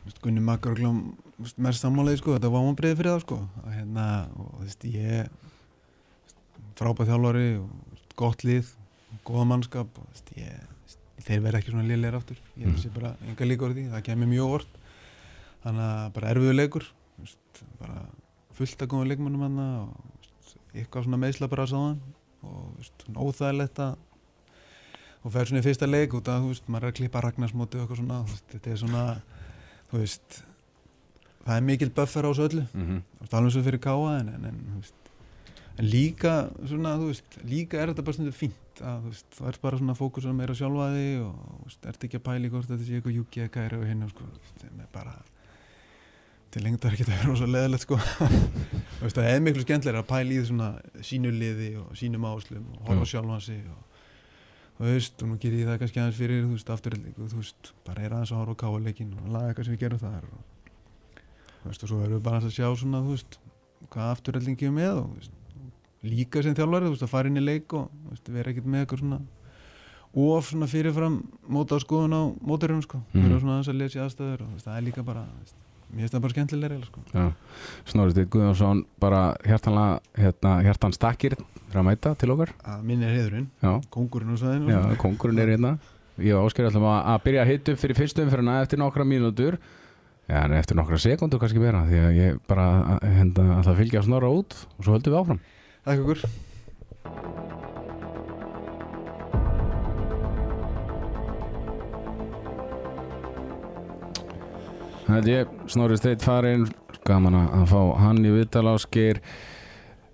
[0.07, 3.41] veist, Gunni Makkar veist, mér sammálaði, sko, þetta var vonbreiði fyrir það, sko.
[3.65, 4.07] Og hérna,
[4.39, 6.39] og þú veist, ég veist,
[6.81, 8.71] frábæð þjálfari og veist, gott lið,
[9.29, 12.79] góða mannskap og þú veist, ég, veist, þeir verða ekki svona liðleir aftur, ég Mm.
[12.79, 14.81] þessi bara enga líka orði, það kemur mjög orð
[15.65, 16.89] þannig að bara erfiðu leikur
[17.81, 18.05] bara
[18.55, 20.15] fullt að góða leikmannum hann og
[20.75, 22.01] eitthvað svona meðsla bara að sáðan
[22.45, 23.95] og svona óþægilegt að
[25.25, 28.01] og fer svona í fyrsta leik út að maður er að klippa Ragnarsmóti og eitthvað
[28.03, 29.05] svona, veist, þetta er svona
[29.95, 30.43] veist
[31.45, 33.01] það er mikil buffer á þessu öllu mm -hmm.
[33.31, 34.85] alveg svo fyrir káa en, en, en,
[35.79, 39.95] en líka svona, veist, líka er þetta bara fínt veist, að, þú ert bara svona
[39.95, 43.41] fókusum meira á sjálfa þig og ert ekki að pæli hvort þetta sé eitthvað júki
[43.41, 44.25] eða kæri og hinn sko,
[44.61, 45.15] sem er bara
[46.55, 47.97] til lengdar ekki það er rosa leðilegt sko
[49.15, 50.69] það er miklu skemmtilega að pæli í því
[51.09, 53.81] sínu liði og sínum áslum og horfa á sjálfa sig og
[54.79, 57.41] þú veist, og nú ger ég það kannski aðeins fyrir þú veist, afturhalding og þú
[57.43, 60.25] veist, bara er aðeins að horfa á káleikin og laga eitthvað sem við gerum þar
[60.31, 60.41] og
[61.63, 63.39] þú veist, og svo erum við bara að sjá svona, þú veist,
[63.95, 65.37] hvað afturhalding gefur með og veist,
[66.05, 68.83] líka sem þjálfari, þú veist, að fara inn í leik og veist, vera ekkert með
[68.85, 69.21] eitthvað svona
[70.25, 73.25] of svona fyrirfram móta á skoðun á móturum, sko, Mhm.
[73.29, 75.57] vera svona aðeins að lesa í aðstæður og það er líka bara, þú veist,
[75.95, 77.27] mér finnst það bara skemmtilega eiginlega, sko.
[77.91, 81.37] Snorri Steinn Guðjónsson bara hjartanlega, hérna, hjartan stakkir
[81.75, 82.53] að mæta til okkar.
[82.71, 85.73] Að minni er heiðurinn, Já, kongurinn og já kongurinn er hérna.
[86.23, 88.79] Ég og Ásker ætlum að, að byrja að hita upp fyrir fyrstum fyrir hana eftir
[88.79, 89.57] nokkra mínútur.
[90.31, 94.03] Já, eftir nokkra sekundur kannski vera því að ég bara að- hérna, að það fylgja
[94.07, 95.41] Snorra út og svo höldum við áfram.
[95.85, 96.23] Takk okkur
[105.15, 106.63] Það er Snorri Steinn farinn.
[107.07, 109.21] Gaman að fá hann í viðtal Ásker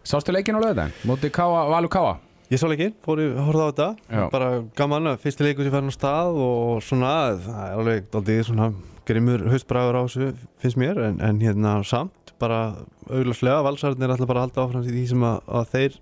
[0.05, 0.93] Sástu leikin á löðan?
[1.09, 2.19] Móti Káa, Valur Káa
[2.51, 3.89] Ég sá leikinn, fór í horfða á þetta.
[4.11, 4.23] Já.
[4.33, 8.41] bara gaman að fyrsti leikur sem fær á stað og svona, það er alveg aldrei
[8.49, 8.67] svona
[9.07, 12.59] grimmur haustbræður á þessu finnst mér, en, en hérna samt bara
[13.07, 16.01] augláslega, valsarðin er alltaf bara að halda áfram því sem að, að þeir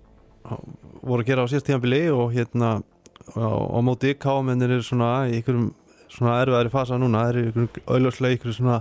[1.05, 2.71] voru að gera á síðast tíðanbili og hérna
[3.37, 5.69] á, á móti káamennir eru svona í einhverjum
[6.13, 8.77] svona erfiðari fasa núna, það er augláslega einhverjum svona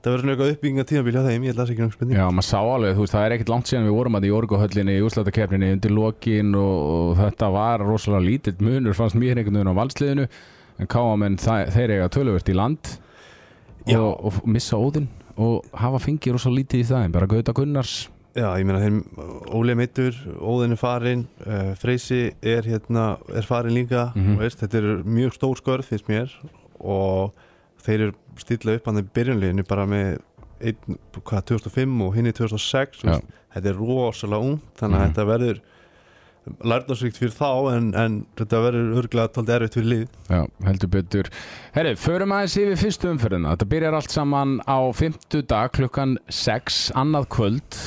[0.00, 2.58] það verður svona eitthvað uppbygginga tíðanbili á þeim, ég sé ekki náttúrulega Já, maður sá
[2.60, 5.70] alveg, þú veist, það er ekkert langt síðan við vorum að í orguhöllinni í úrslættakefninni
[5.76, 10.26] undir lokin og, og þetta var rosalega lítill munur, fannst mér einhvern veginn á valsliðinu
[10.80, 12.94] en káamenn þeir eiga töluvert í land
[13.92, 15.10] og, og missa óðinn
[15.40, 17.98] og hafa fengið rosalega lítið í það bara Gauta Gunnars
[18.36, 18.98] Já, ég meina þeim
[19.58, 24.78] Óli Mittur, Óðin er farin uh, Freysi er hérna er farin líka, mm veist, þetta
[24.78, 26.30] er mjög stór skörð finnst mér
[26.78, 27.32] og
[27.82, 30.20] þeir eru stilla upp hann í byrjunleginu bara með
[30.60, 33.16] einn, hvað, 2005 og hinn í 2006 Já.
[33.16, 35.10] veist, þetta er rosalega ung þannig að Mhm.
[35.10, 35.60] þetta verður
[36.62, 41.30] lærnarsvíkt fyrir þá en, en þetta verður örgulega tóldi erfitt fyrir lið Já, heldur betur.
[41.74, 43.54] Herri, förum aðeins yfir fyrstu umferðina.
[43.54, 47.78] Þetta byrjar allt saman á 50 dag klukkan 6, annað kvöld.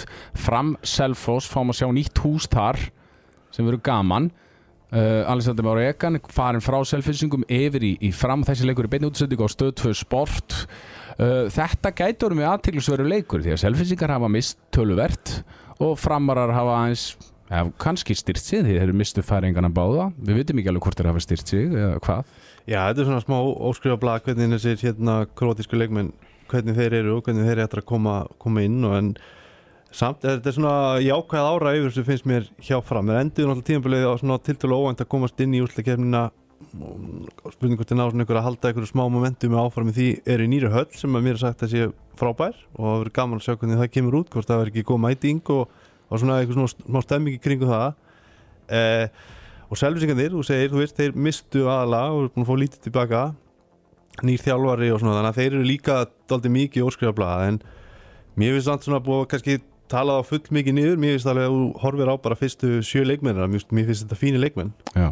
[0.45, 2.79] Fram Selfoss, fáum að sjá nýtt hús þar
[3.53, 4.31] sem verður gaman.
[4.93, 8.43] Uh, Alexander Mára Egan farin frá Selfossingum yfir í, í fram.
[8.45, 10.57] Þessi leikur í beinni útsendingu á stöð 2 sport.
[11.17, 15.39] Uh, Þetta gætur með aðtiklisveru leikur því að Selfossingar hafa mist töluvert
[15.81, 17.07] og framarar hafa aðeins
[17.53, 20.07] Ja, kannski styrt sig þeir eru mistu færingana báða.
[20.17, 22.31] Við vitum ekki alveg hvort þeir hafa styrt sig eða hvað.
[22.65, 23.35] Já, þetta er svona smá
[23.69, 26.09] óskrifa blað hvernig þessir hérna krótísku leikmenn
[26.49, 29.11] hvernig þeir eru og hvernig þeir eru eftir að koma, koma inn og en
[29.93, 33.11] samt er þetta svona jákvæð ára yfir sem finnst mér hjá fram.
[33.13, 36.31] Er endur náttúrulega tímabilið á svona tiltölu óvænt að komast inn í úrslækjefnina
[37.53, 40.41] spurning hvort þið ná svona ykkur að halda ykkur smá momentum áfram í því er
[40.41, 41.87] í nýri höll sem að mér er sagt að sé
[42.17, 44.85] frábær og það verður gaman að sjá hvernig það kemur út hvort það verður ekki
[44.89, 45.75] góð mæting og,
[46.13, 47.95] og svona eitthvað smá stemming í kringum það.
[48.69, 49.07] Eh,
[49.73, 52.83] og selvisingarnir, þú segir, þú veist, þeir mistu aðala og eru búin að fá lítið
[52.87, 53.21] tilbaka.
[54.23, 55.95] Nýr þjálfari og svona þannig að þeir eru líka
[56.29, 57.55] daldið mikið óskrifablaða en
[58.37, 59.55] mér finnst samt svona búið að kannski
[59.89, 63.01] talað á full mikið niður, mér finnst alveg að þú horfir á bara fyrstu sjö
[63.09, 64.69] leikmennir mér finnst- þetta fínir leikmenn.
[64.93, 65.09] Já,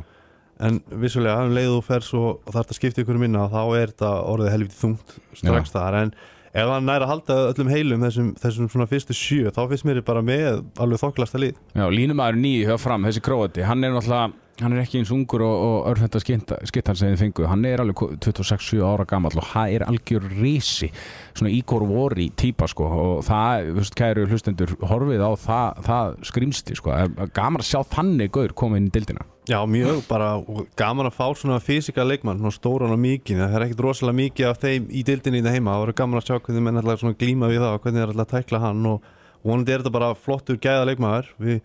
[0.62, 3.88] en vissulega, um leið þú fer svo og þarf að skipta ykkur minna þá er
[3.96, 6.14] þetta orðið helviti þungt strax þar en
[6.52, 10.02] ef hann næri að halda öllum heilum þessum, þessum svona fyrstu sjö þá finnst mér
[10.06, 11.60] bara með alveg þokklasta lið.
[11.78, 15.46] Já, línumæður nýju hjá fram, þessi króati hann er náttúrulega, hann er ekki eins ungur
[15.48, 19.76] og, og örfenda skittan sem þið fengu hann er alveg 26-7 ára gammal og hann
[19.78, 20.92] er algjör risi
[21.32, 26.16] svona Igor Vori típa sko og það, þú veist, kæru hlustendur horfið á það, það
[26.32, 26.98] skrýmsti sko.
[27.32, 30.36] Gaman að sjá þannig gaur koma inn í dildina Já, mjög bara
[30.78, 34.50] gaman að fá svona fysika leikmann, svona stóran og mikið það er ekkit rosalega mikið
[34.52, 37.16] af þeim í dildinni í það heima, það voru gaman að sjá hvernig menn að
[37.24, 39.08] glíma við það og hvernig þeir ætla að tækla hann og
[39.42, 41.32] vonandi er þetta bara flottur gæða leikmaður.
[41.42, 41.58] Við,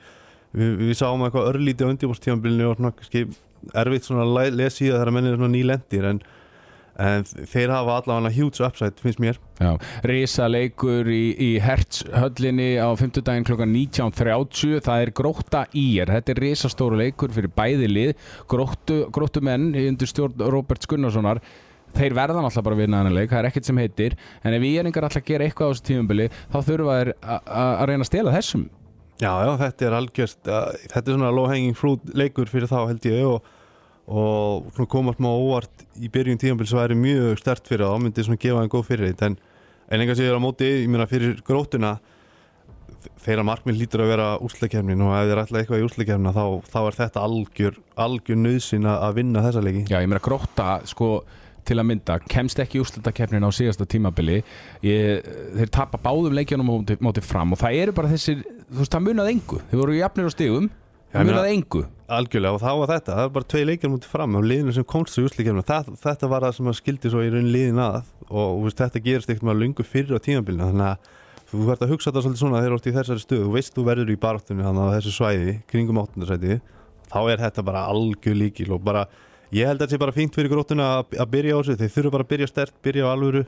[0.56, 2.94] við, við sáum eitthvað örlítið á undirbúrstífambilinu og svona
[3.82, 6.22] erfitt svona að lesa í það er svona nýlendir en,
[7.02, 9.38] en þeir hafa allavega huge upside finnst mér.
[9.60, 9.72] Já,
[10.06, 16.34] risa leikur í, í Hertz-höllinni á 50 daginn klokkan 19.30 það er gróta ír, þetta
[16.34, 18.14] er risastóru leikur fyrir bæði lið.
[18.50, 21.40] Gróttu, gróttu menn undir stjórn Robert Gunnarssonar.
[21.96, 24.16] Þeir verða náttúrulega bara að vinna þennan leik, það er ekkert sem heitir.
[24.44, 27.38] En ef við eringar alltaf að gera eitthvað á þessu tífumbili þá þurfa a-
[27.80, 28.66] að reyna að stela þessum.
[29.16, 32.82] Já, já, þetta er algjörst uh, þetta er svona low hanging fruit leikur fyrir þá
[32.90, 33.46] held ég og,
[34.06, 38.04] og svona komast má óvart í byrjun tíðanbils svo er mjög stert fyrir það, þá
[38.04, 39.38] myndi svona gefa en góð fyrir þetta en,
[39.90, 41.96] en enga sér á móti, ég meina fyrir grótuna
[43.22, 46.78] þeirra markminn lítur að vera úrslækjafnin og ef þeir ætla eitthvað í úrslækjafna þá, þá
[46.82, 49.82] er þetta algjör, algjör nöðsyn að vinna þessa leiki.
[49.90, 51.10] Já, ég meina gróta, sko,
[51.66, 54.40] til að mynda kemst ekki úrslutakeppnin á síðasta tímabili.
[54.86, 58.92] Ég, þeir tapa báðum leikjanum móti, móti fram og það eru bara þessir þú veist,
[58.94, 60.68] það munað engu, þeir voru jafnir á stigum
[61.12, 61.82] það meina- munað engu.
[62.06, 64.84] Algjörlega og þá var þetta, það var bara tvei leikir mútið fram og liðinu sem
[64.86, 65.64] komst í úrslækjafna
[65.98, 67.96] þetta var það sem að skildi svo í raun liðin að
[68.30, 71.10] og veist, þetta gerist eitthvað með lungu fyrir á tímabilinu þannig að
[71.50, 73.74] þú verður að hugsa þetta svolítið svona þegar þú ert í þessari stöðu, þú veist
[73.74, 76.60] þú verður í baráttunni þannig að þessu svæði, kringum áttundasæti
[77.10, 79.04] þá er þetta bara algjör líkil og bara,
[79.54, 81.94] ég held að þetta sé bara fínt fyrir grótuna að, að byrja á þessu, þeir
[81.96, 83.44] þurfa bara að byrja stert, byrja á alvöru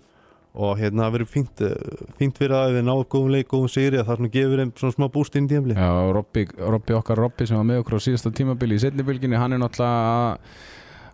[0.58, 4.00] og hérna það verður fínt, eh, fínt fyrir að þeir náðu góðum leik, góðum sigri
[4.00, 7.22] að það svona gefur þeim svona smá búst inn í tímabili Já, Robby, Robby okkar
[7.22, 10.66] Robby sem var með okkur á síðasta tímabili í setnibylginni, hann er náttúrulega að-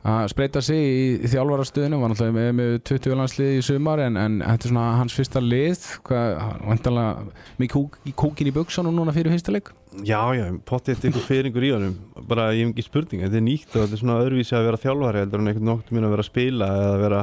[0.05, 4.17] að spreita sig í, í þjálfarastöðinu, var náttúrulega með, með 20 landslið í sumar en,
[4.21, 6.35] en þetta er svona hans fyrsta lið, hvað,
[6.69, 7.15] vantanlega
[7.63, 9.71] mikið kúk, í kúkin í buksunum núna fyrir fyrsta leik?
[10.05, 11.95] Já, já, pottið eitthvað fyrringur í honum.
[12.29, 14.83] Bara ég hef ekki spurning, þetta er nýtt og þetta er svona öðruvísi að vera
[14.85, 17.21] þjálfari heldur en einhvern nokkuð minn að vera að spila eða vera,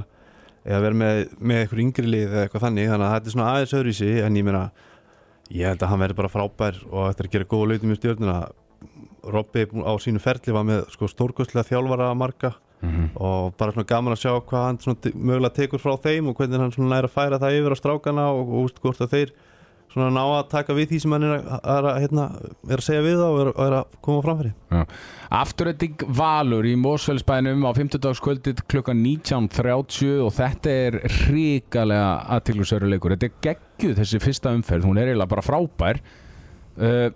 [0.65, 3.51] eða vera með, með eitthvað yngri lið eða eitthvað þannig, þannig að þetta er svona
[3.51, 4.63] aðeins öðruvísi en ég meina,
[5.51, 8.39] ég held að hann verður bara frábær og er að gera góða lautum í stjórnuna
[9.31, 12.55] Robby á sínu ferli var með sko, stórkostlega þjálfara marga
[13.13, 14.79] og bara svona gaman að sjá hvað hann
[15.13, 18.49] mögulega tekur frá þeim og hvernig hann næra að færa það yfir á strákana og,
[18.49, 19.33] og úst, hvort að þeir
[19.91, 22.27] svona ná að taka við því sem hann er að, er að, hérna,
[22.67, 24.51] er að segja við þá og er, er að koma framfæri
[25.41, 30.97] Afturrætting Valur í Mósfellsbænum á 50 dagskvöldið klukkan 19.30 og þetta er
[31.31, 33.15] ríkalega aðtillusöru leikur.
[33.15, 36.01] Þetta er geggjuð þessi fyrsta umferð, hún er eiginlega bara frábær.
[36.75, 37.07] Uh,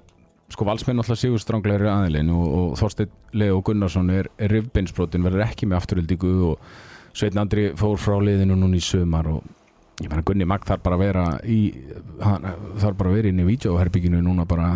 [0.52, 5.48] sko valsmenn alltaf sigur stránglegri aðilinn og, og Þorsteinn Leo Gunnarsson er, er rifbeinsbrotin, verður
[5.48, 6.72] ekki með afturrættingu og
[7.16, 9.44] Sveitn Andri fór frá liðinu núna í sumar og
[10.04, 11.60] ég meina Gunni Magg þarf bara að vera í
[12.20, 12.44] hann
[12.82, 14.74] þarf bara að vera inn í vídeoherbygginu núna bara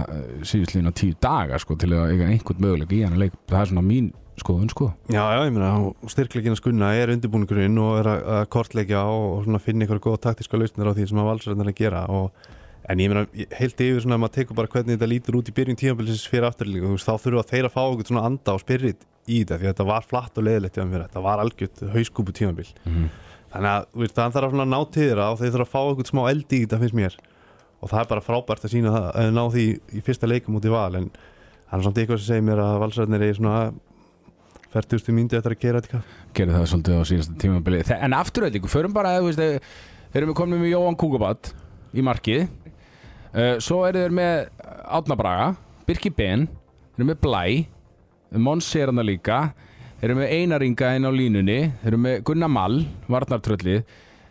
[0.47, 3.35] síðustlíðina tíu daga sko til að eiga einhvern möguleik í hann leik.
[3.51, 4.93] Það er svona mín skoðun sko.
[5.11, 5.73] Já, já, ég meina,
[6.07, 9.25] styrkleikina skunna er undirbúningurinn og er að, að kortleikja og,
[9.65, 12.47] finna ykkur góða taktiska lausnir á því sem að valsarðin er að gera og,
[12.87, 13.25] en ég meina,
[13.59, 16.47] heilt yfir svona að maður tekur bara hvernig þetta lítur út í byrjun tímabilisins fyrir
[16.47, 18.95] afturlíku, þá þurfa þeir að fá okkur svona anda og spyrir
[19.27, 20.47] í þetta því að þetta var flatt og
[20.79, 23.09] hjá þeim fyrir, þetta var algjört hauskúpu tímabil Mhm.
[23.53, 26.09] Þannig að veist, það þarf að ná til þeirra og þeir þurfa að fá okkur
[26.09, 27.19] smá eldi í þetta finnst mér.
[27.79, 30.67] Og það er bara frábært að sína það að ná því í fyrsta leikum út
[30.67, 33.61] í val en það er samt eitthvað sem segir mér að valsarðinir er svona
[34.73, 36.01] færtustu myndi eftir að gera þetta
[36.37, 37.81] gerir það svolítið á síðasta tímabili.
[37.95, 39.59] En afturrættingu, förum bara veist, eh,
[40.13, 41.53] við komin með Jóhann Kúkabat
[41.93, 42.49] í markið.
[43.29, 44.47] Uh, svo eru þeir með
[44.89, 45.51] Átna Braga
[45.85, 46.47] Birki Ben,
[46.95, 47.43] þeir eru með Blæ
[48.41, 49.53] Monsi er hann líka
[49.99, 51.57] þeir eru með Einaringa inn á línunni?
[51.81, 52.77] Þeir eru með Gunnar Mall,
[53.11, 53.81] Varnartröllið?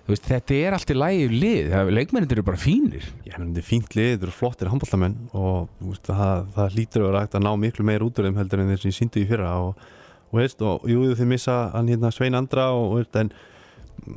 [0.08, 3.04] Veist, þetta er allt í lægi lið, leikmennir eru bara fínir.
[3.26, 7.10] Já, þetta er fínt lið, þetta eru flottir handbóltamenn og veist, það, það lítur að
[7.10, 9.20] vera hægt að ná miklu meir út úr þeim heldur en þeir sem ég síndi
[9.20, 9.84] í fyrra og,
[10.30, 13.34] og, veist, og jú, þið missa hann hérna Svein Andra og, en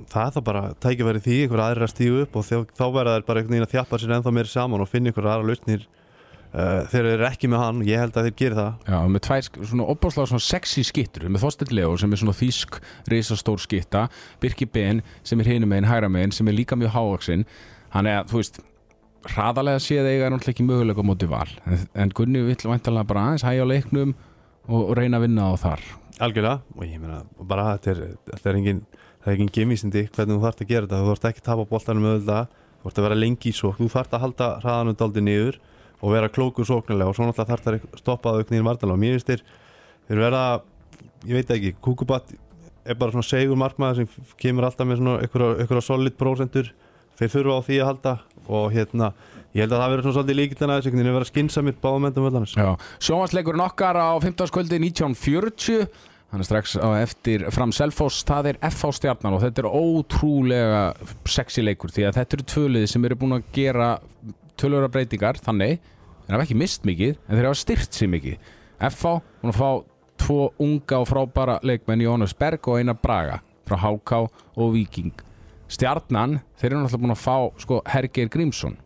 [0.07, 3.27] það er það bara tækifæri því, einhver aðrir að stígu upp og þá, verða þeir
[3.27, 5.87] bara einhvern veginn að þjappa sér ennþá meir saman og finna einhver aðra lausnir
[6.53, 8.71] uh, þeir eru ekki með hann, ég held að þeir geri það.
[8.87, 12.71] Já, með tvær svona opbáslega svona sexy skittur með Þorstein Leo sem er svona þýsk
[13.11, 14.01] risastór skitta,
[14.43, 17.45] Birki Ben sem er hinum megin, hægra megin, sem er líka mjög hávaksinn
[17.95, 18.61] hann er þú veist
[19.31, 23.09] hraðalega séð eiga er náttúrulega ekki mögulega á móti val, en, en Gunni vill væntalega
[23.11, 24.11] bara aðeins hægja á leiknum
[24.67, 25.81] og, og reyna að vinna á þar.
[26.21, 27.99] Algjörlega, og ég meina bara þetta er,
[28.31, 28.81] þetta er engin
[29.21, 30.69] það er engin gemisindi hvernig þú þarft að
[36.01, 39.17] og vera klókur sóknarlega og svo náttúrulega þarft að stoppa það auknir vartalega og mér
[39.17, 39.43] finnst þér
[40.07, 40.45] þeir verða,
[41.29, 42.33] ég veit ekki Kukubat
[42.85, 46.71] er bara svona segur markmaður sem kemur alltaf með svona einhverja solid prósentur,
[47.19, 48.15] þeir þurfa á því að halda
[48.51, 49.11] og hérna,
[49.53, 52.71] ég held að það verður svona svolítið líkildina þess að vera skinsamir báðamendum völdannars Já,
[53.05, 54.49] sjónvarsleikurinn okkar á 15.
[54.49, 55.85] skvöldi 1940
[56.31, 60.83] hann er strax á eftir fram Selfoss, það er FH stjarnan og þetta er ótrúlega
[61.27, 63.89] sexy leikur því að þetta eru tvölið sem eru búin að gera
[64.61, 65.81] tölvöra breytingar þannig,
[66.25, 68.53] þeir hafa ekki mist mikið en þeir hafa styrt sér mikið.
[68.91, 69.71] FH, búin að fá
[70.21, 74.23] tvo unga og frábæra leikmenn Jónas Berg og Einar Braga frá HK
[74.61, 75.27] og Viking
[75.71, 78.77] stjarnan, þeir eru náttúrulega búin að fá sko, Hergeir Grímsson.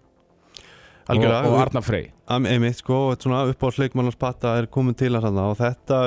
[1.05, 2.07] Og, og Arnar Frey.
[2.33, 5.99] Einmitt sko, svona uppáhaldsleikmannars patta er komin til hans þarna og þetta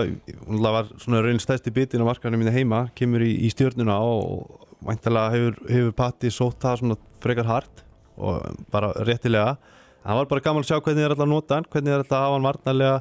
[0.64, 5.34] var svona raun stæsti bitin á markanum mínu heima, kemur í, í stjörnuna og væntalega
[5.36, 7.84] hefur, hefur patti sótt það svona frekar hart
[8.18, 9.56] og bara réttilega.
[10.02, 12.18] Það var bara gaman að sjá hvernig þeir ætla að nota hann hvernig þeir ætla
[12.18, 12.98] að hafa hann varnarlega.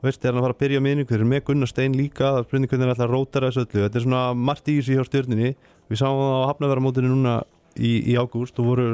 [0.00, 2.46] Veist, þeir ætla að fara að byrja þeir eru með Gunnar Stein líka það er
[2.48, 3.82] spurning hvernig þeir ætla að rótara þessu öllu.
[3.84, 5.50] Þetta er svona margt í þessu hjá stjörnunni.
[5.90, 7.34] Við sáum það á hafnaverðamótinu núna
[7.76, 8.88] í, í ágúst og voru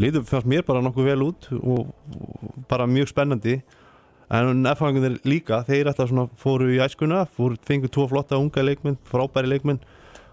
[0.00, 3.60] litur fannst mér bara nokkuð vel út og, og bara mjög spennandi.
[4.32, 9.50] En F-fangunir líka, þeir svona fóru í æskuna, fóru, fengu tvo flotta unga leikmenn, frábæri
[9.52, 9.82] leikmenn.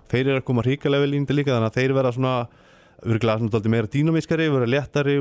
[0.10, 2.36] Þeir eru að koma ríkalega vel índi líka þannig að þeir vera svona
[3.06, 5.16] örgulega svona dálítið meira dýnamískari, vera léttari.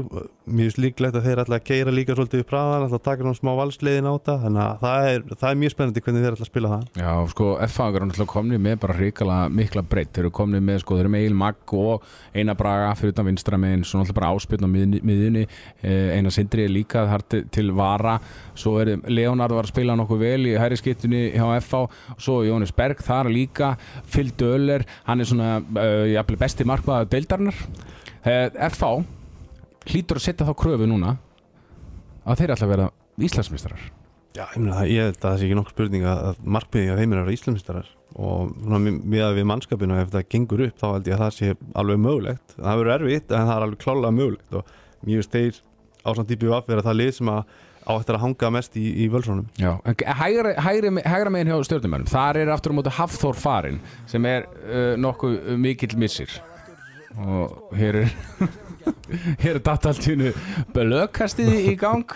[0.49, 3.51] Mjög finnst líklegt að þeir að keira líka svolítið hraðan, ætla að taka svona smá
[3.59, 4.35] valsleiðin á þetta.
[4.45, 6.83] Þannig að það er, það er mjög spennandi hvernig þeir að spila það.
[6.99, 10.79] Já, sko, F-fangar er náttúrulega komnið með bara hrikala mikla breytt, þeir eru komnið með
[10.83, 14.19] sko, þeir eru með Eil Magg og Einar Braga fyrir utan vinstra meginn, svo náttúrulega
[14.21, 18.17] bara áspiln á miðjunni eh, Einar Sindri er líka þar til, Vara.
[18.59, 20.79] Svo er Leonard var að spila nokkuð vel í hæri
[28.25, 29.05] FH eh,
[29.93, 31.15] hlýtur að setja þá kröfu núna
[32.29, 33.87] að þeir ætla að vera Íslandsmeistarar.
[34.37, 36.99] Já, ég meina það, ég að það sé ekki nokkur spurning að, að markmiði að
[37.01, 38.53] þeim er að vera íslamistarar og
[38.85, 41.49] mi- miðað við mannskapinu ef það gengur upp þá held ég að það sé
[41.81, 42.55] alveg mögulegt.
[42.59, 44.59] Það verður erfitt en það er alveg klálega mögulegt.
[44.61, 45.59] Og mjög veist þeir
[46.13, 47.57] ásand í BVF vera það lið sem að
[47.89, 52.37] á eftir að hanga mest í, í völsónum hægra, hægra, hægra meginn hjá stjórnumennum þar
[52.43, 53.79] er aftur á móti Hafþór farin
[54.11, 56.29] sem er uh, nokkuð mikill missir
[57.19, 58.13] og hér er
[59.43, 60.33] hér er dataltínu
[60.75, 62.13] blökastið í gang.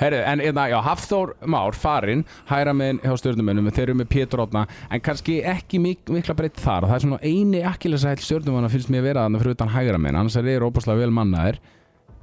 [0.00, 4.44] Herri, en einna, já, Hafþór Már farin hægra meginn hjá stjórnumennum þeir eru með Pétur
[4.44, 6.88] Átna en kannski ekki mik mikla breytt þar.
[6.88, 10.38] Það er svona eini akkilesæll stjórnumanna finnst mér vera þannig fyrir utan hægra meginn annars
[10.40, 11.60] er þeir óbúslega vel mannaðir.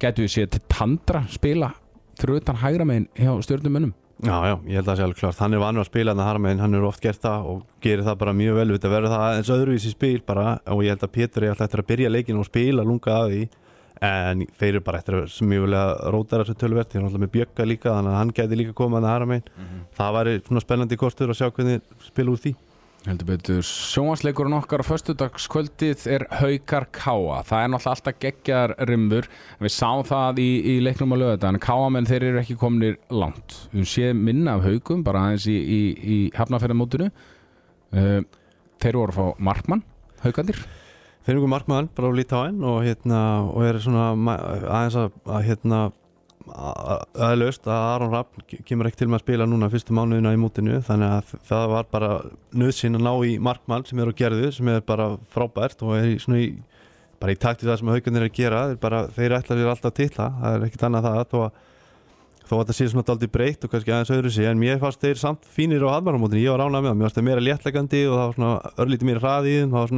[0.02, 1.72] Getur við séð til Tandra spila
[2.18, 5.40] fyrir utan hægra meginn hjá stjórnumennum Já, já, ég held að það sé alveg klart
[5.44, 8.18] hann er vanur að spila en það hann er oft gert það og gerir það
[8.18, 8.68] bara mjög vel.
[8.74, 11.82] Þetta verður það eins öðruvísi spil bara og ég held að Pétur er alltaf eftir
[11.84, 13.42] að byrja leikin og spila lunga að því.
[14.08, 17.22] En þeir eru bara eftir að mjög vel að róta þessu tölvert, þeir eru alltaf
[17.22, 19.54] með bjögga líka þannig að hann gæti líka komað að hæra megin.
[19.98, 22.54] Það væri svona spennandi kostur að sjá hvernig spila úr því
[23.10, 23.60] heldur betur.
[23.66, 29.28] Sjónvarsleikurinn okkar á föstudagskvöldið er Haukar Káa það er náttúrulega alltaf geggjar rimmur.
[29.62, 32.98] Við sáum það í, í leiknum á lögða en Káa menn þeir eru ekki komnir
[33.10, 33.56] langt.
[33.72, 38.20] Við séum minna af Haukum bara aðeins í, í, í hafnafærðamótinu uh,
[38.82, 39.86] þeir voru að fá Markmann
[40.24, 40.60] Haukandir
[41.28, 45.80] þeir eru markmaðan bara á Litáin og, hérna, og er svona aðeins að, að hérna
[46.54, 50.40] að löst að Aron Rapp kemur ekki til með að spila núna fyrstu mánuðina í
[50.40, 52.10] mútinu þannig að það var bara
[52.58, 56.06] nöðsinn að ná í markmann sem er á gerðu sem er bara frábært og er
[56.14, 56.46] í svona í
[57.18, 59.72] bara í takt við það sem haugarnir er að gera þeir, bara, þeir ætla sér
[59.72, 61.50] alltaf að titla það er ekkit annað það þó að,
[62.48, 65.02] þó að það sé svona daldið breytt og kannski aðeins öðru sig en mér fannst
[65.02, 68.00] þeir samt fínir á aðmarumótinu ég var ránað með það, mér fannst þeir meira léttlegandi
[68.06, 69.90] og það var svona örlítið meira hraði í þeim það var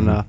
[0.00, 0.26] svona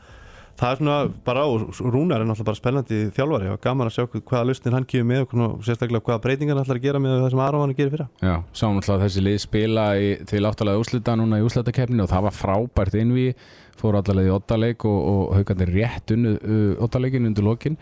[0.57, 1.49] það er svona bara á
[1.81, 3.51] Rúnar er náttúrulega bara spennandi þjálfari.
[3.53, 6.81] Og gaman að sjá hvaða lausnir hann kemur með og sérstaklega hvaða breytingar hann ætlar
[6.81, 8.09] að gera með það sem Aron gera fyrra.
[8.23, 12.27] Já, sáum alltaf þessi lið spila í, til áttalega úslita núna í úslitakeppninu og það
[12.27, 13.29] var frábært innví.
[13.77, 17.77] Fóru allalega í ottaleik og, og haugarnir rétt unnu uh, ottaleikin undir lokin.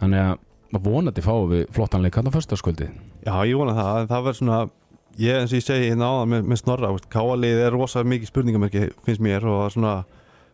[0.00, 0.36] Þannig að
[0.84, 2.92] vonandi fáum við flottan leik hann á föstaskvöldið
[3.24, 4.58] Já, ég vona það, en það verður svona
[5.18, 6.90] ég eins og ég segi hérna áðan með, með snorra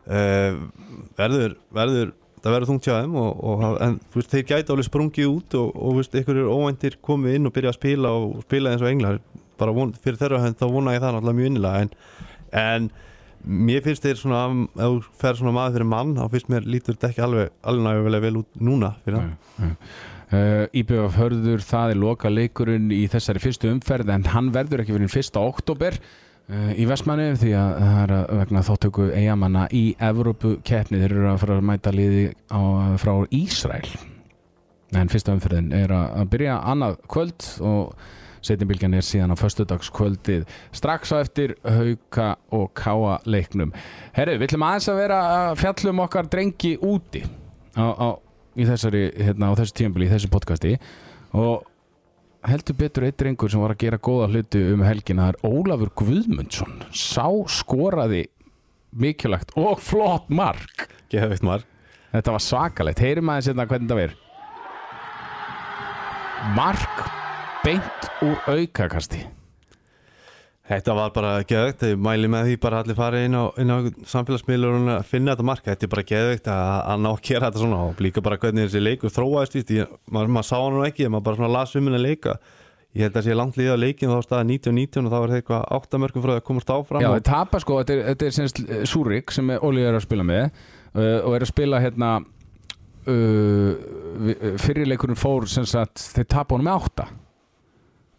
[0.04, 0.60] er uh,
[1.18, 2.12] verður, verður
[2.44, 5.70] það verður þungt hjá þeim og, og, en veist, þeir gæti alveg sprungið út og,
[5.80, 9.20] og veist, einhverjur óvæntir komið inn og byrja að spila og spila eins og englar.
[9.60, 11.92] Bara von, fyrir þeirra hönd þá vona ég það náttúrulega mjög innilega en,
[12.60, 12.88] en
[13.44, 14.42] mér finnst þeir svona
[14.74, 17.86] ef þú fer svona maður fyrir mann þá finnst mér lítur þetta ekki alveg alveg
[17.88, 19.88] nægulega vel út núna fyrir það.
[20.34, 24.96] Uh, IBF hörður það er loka leikurinn í þessari fyrstu umferð en hann verður ekki
[24.96, 25.96] verið fyrsta oktober
[26.52, 31.30] í Vestmanni því að það er að vegna þáttöku eigamanna í Evrópu keppni þeir eru
[31.30, 32.60] að fara að mæta liði á,
[33.00, 33.86] frá Ísræl
[34.94, 37.94] en fyrsta umferðin er að, byrja annað kvöld og
[38.44, 40.44] setjumbilgjan er síðan á föstudagskvöldið
[40.76, 43.72] strax á eftir hauka og káa leiknum.
[44.12, 47.24] Herru, við ætlum aðeins að vera að fjallum okkar drengi úti
[47.72, 48.08] á, á,
[48.58, 50.76] þessari, hérna, á þessu tímabili, í þessu podcasti.
[51.34, 51.64] Og
[52.48, 55.92] heldur betur eitt drengur sem var að gera góða hluti um helgina það er Ólafur
[56.02, 56.80] Guðmundsson.
[56.92, 58.26] Sá skoraði
[58.94, 60.90] mikilvægt og flott mark.
[61.12, 61.70] Geðveikt marg
[62.14, 64.20] Þetta var svakalegt, heyrim aðeins hérna hvernig þetta verið
[66.54, 67.06] Mark
[67.64, 69.24] beint úr aukakasti
[70.64, 73.76] Þetta var bara geðveikt, ég mæli með því bara allir fara inn á, á
[74.08, 77.60] samfélagsmiðlur og finna þetta marka, þetta er bara geðveikt að, að ná að gera þetta
[77.60, 81.10] svona og líka bara hvernig þessi leikur þróaðist, ég, maður, maður sá hann nú ekki,
[81.12, 82.38] maður bara svona las um henni leika.
[82.94, 85.66] Ég held að sé langt liða leikin þá staði 19-19 og þá var það eitthvað
[85.76, 88.36] áttamörkum frá því að komast áfram Já, og, þeir tapa sko, þetta er, þetta er
[88.36, 92.12] semst Súrik sem Óli er að spila með uh, og er að spila hérna
[93.10, 93.74] uh,
[94.62, 97.08] fyrirleikurinn fór sem sagt, þeir tapa honum með átta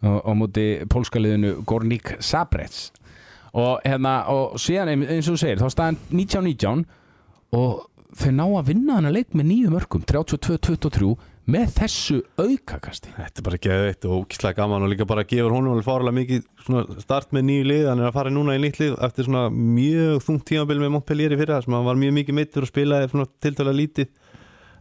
[0.06, 2.90] á, móti pólska liðinu Gornik Sabrets
[3.56, 6.84] og, hérna, og síðan ein- eins og þú segir þá staðan 19-19
[7.56, 7.86] og
[8.16, 13.12] þau ná að vinna hana leik með nýju mörgum 32-23 með þessu aukakasti.
[13.14, 17.02] Þetta er bara geðveitt og ókíslega gaman og líka bara gefur honum alveg fárlega mikið
[17.04, 20.24] start með nýju lið, hann er að fara núna í nýtt lið eftir svona mjög
[20.26, 23.28] þungt tímabil með Montpellier í fyrra sem hann var mjög mikið meittur og spilaði svona
[23.46, 24.10] tiltölulega lítið.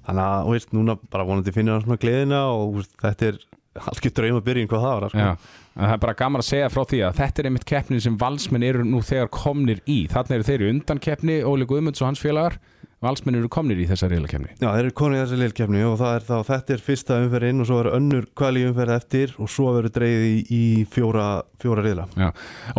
[0.07, 3.39] Þannig að, þú veist, núna bara vonandi finnir hann svona gleðina og veist, þetta er
[3.75, 5.27] algjör drauma byrjun hvað það var sko.
[5.75, 8.63] Það er bara gaman að segja frá því að þetta er einmitt keppnin sem valsmenn
[8.63, 12.23] eru nú þegar komnir í þannig eru þeir í undan keppni, Óli Guðmunds og hans
[12.23, 12.55] félagar
[13.03, 15.97] valsmenn eru komnir í þessa reyla keppni Já, þeir eru konið í þessi leilkefni og
[15.99, 19.35] það er þá, þetta er fyrsta umferð inn og svo er önnur kvali umferð eftir
[19.35, 21.27] og svo verður dreigið í, í fjóra,
[21.61, 22.07] fjóra riðla.
[22.15, 22.29] Já.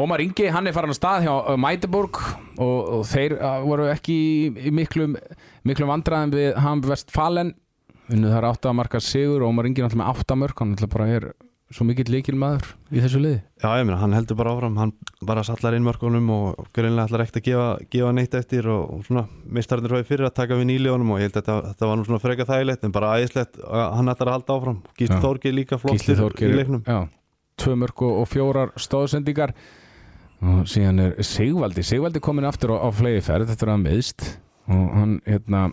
[0.00, 2.22] Ómar Ingi, hann er farin á stað hjá uh, Mæteborg
[2.56, 5.18] og, og þeir uh, voru ekki í, miklum,
[5.68, 7.54] miklum vandræðum við Hamb Vestfalen
[8.12, 11.28] unnu þar áttamarka sigur og Ingi er náttúrulega með áttamörk hann náttúrulega bara er
[11.74, 14.92] svo mikill líkil maður í þessu liði Já, ég meina, hann heldur bara áfram, hann
[15.26, 19.06] bara sallar inn mörkunum og greinlega ætlar ekkert að gefa, gefa neitt eftir og, og
[19.08, 21.98] svona meistarnir hóði fyrir að taka við nýlegunum og ég held að þetta, þetta var
[21.98, 24.78] nú svona freka þægilegt en bara æðislegt að hann ætlar að halda áfram.
[25.00, 25.22] Gísli Já.
[25.24, 26.84] Þórgeir líka Gísli flottur Þorgeir í leiknum.
[26.86, 27.00] já,
[27.64, 29.56] tvö mörk og, fjórar stóðsendingar
[30.46, 34.28] og síðan er Sigvaldi Sigvaldi komin aftur á, á flegi ferð þetta er að meðst
[34.70, 35.64] og hann hérna,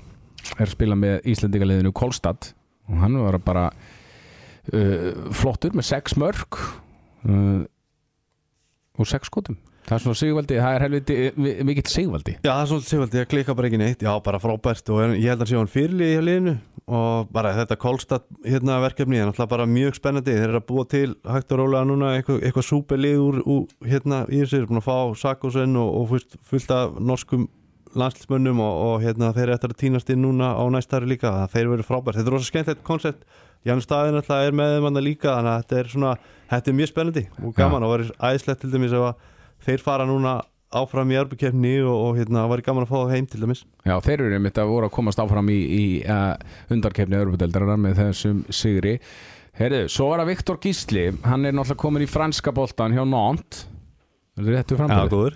[0.58, 2.52] er að spila með Íslendingaliðinu Kolstad.
[2.91, 7.62] Og hann var bara uh, flottur með sex mörk uh,
[9.00, 9.58] og sex skotum.
[9.84, 13.18] Það er svona Sigvaldi, það er helviti mi- mikill Sigvaldi Já, það er svolítið sigvaldi,
[13.20, 16.14] ég klika bara ekki neitt, já, bara frábært og ég held að sé hann fyrirlið
[16.14, 16.54] í liðinu.
[16.94, 20.86] Og bara þetta Kolstad hérna verkefni er náttúrulega bara mjög spennandi, þeir eru að búa
[20.91, 24.82] til hægt og rólega núna eitthvað, eitthvað súperlið úr, hérna í þessu, þeir eru búin
[24.82, 27.46] að fá Sakosen og, og fullt af norskum
[28.00, 31.32] landslísmönnum og, og hérna þeir eru eftir að týnast inn núna á næstari líka.
[31.32, 33.28] Þannig að þeir verður frábært, þetta er rosa skemmtilegt koncept.
[33.64, 36.16] Ján Staðin alltaf er með þeim annað líka þannig að þetta er svona,
[36.52, 39.30] þetta er mjög spennandi og gaman og verður æðislegt til dæmis ef að
[39.64, 40.34] þeir fara núna
[40.74, 43.64] áfram í arbukefni og, og hérna væri gaman að fá það heim til dæmis.
[43.86, 46.34] Já, þeir eru einmitt að voru að komast áfram í, í uh,
[46.74, 48.98] undarkefni Europadeildarinnar með þessum sigri.
[49.54, 53.68] Herðu, svo var það Viktor Gísli hann er náttúrulega komin í franska boltan hjá Nantes.
[54.34, 55.36] Er þetta réttu framburði?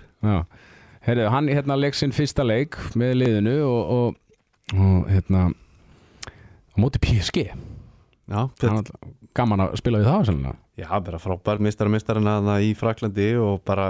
[1.08, 4.44] Herðu, hann hérna leik sinn fyrsta leik með liðinu og, og,
[4.76, 7.48] og hérna á móti PSG
[8.28, 8.84] Já, Hann
[9.36, 10.58] gaman að spila við það sannlega.
[10.78, 13.86] Já, bara frábær mistara mistarinn að í Fraklandi og bara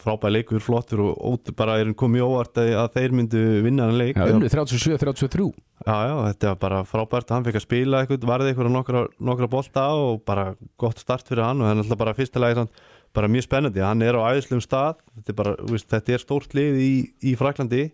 [0.00, 4.00] frábær leikur, flottur og ótt, bara er komið óvart að, að þeir myndu vinna hann
[4.00, 4.16] leik.
[4.16, 8.52] Já, unnu 37-33 já, já, þetta var bara frábært, hann fekk að spila eitthvað, varði
[8.52, 10.48] eitthvað nokkra, nokkra bolta og bara
[10.80, 12.82] gott start fyrir hann og það er náttúrulega bara fyrsta lagi samt,
[13.16, 16.54] bara mjög spennandi, hann er á æðislegum stað, þetta er bara, veist, þetta er stórt
[16.56, 16.92] lið í,
[17.30, 17.88] í Fraklandi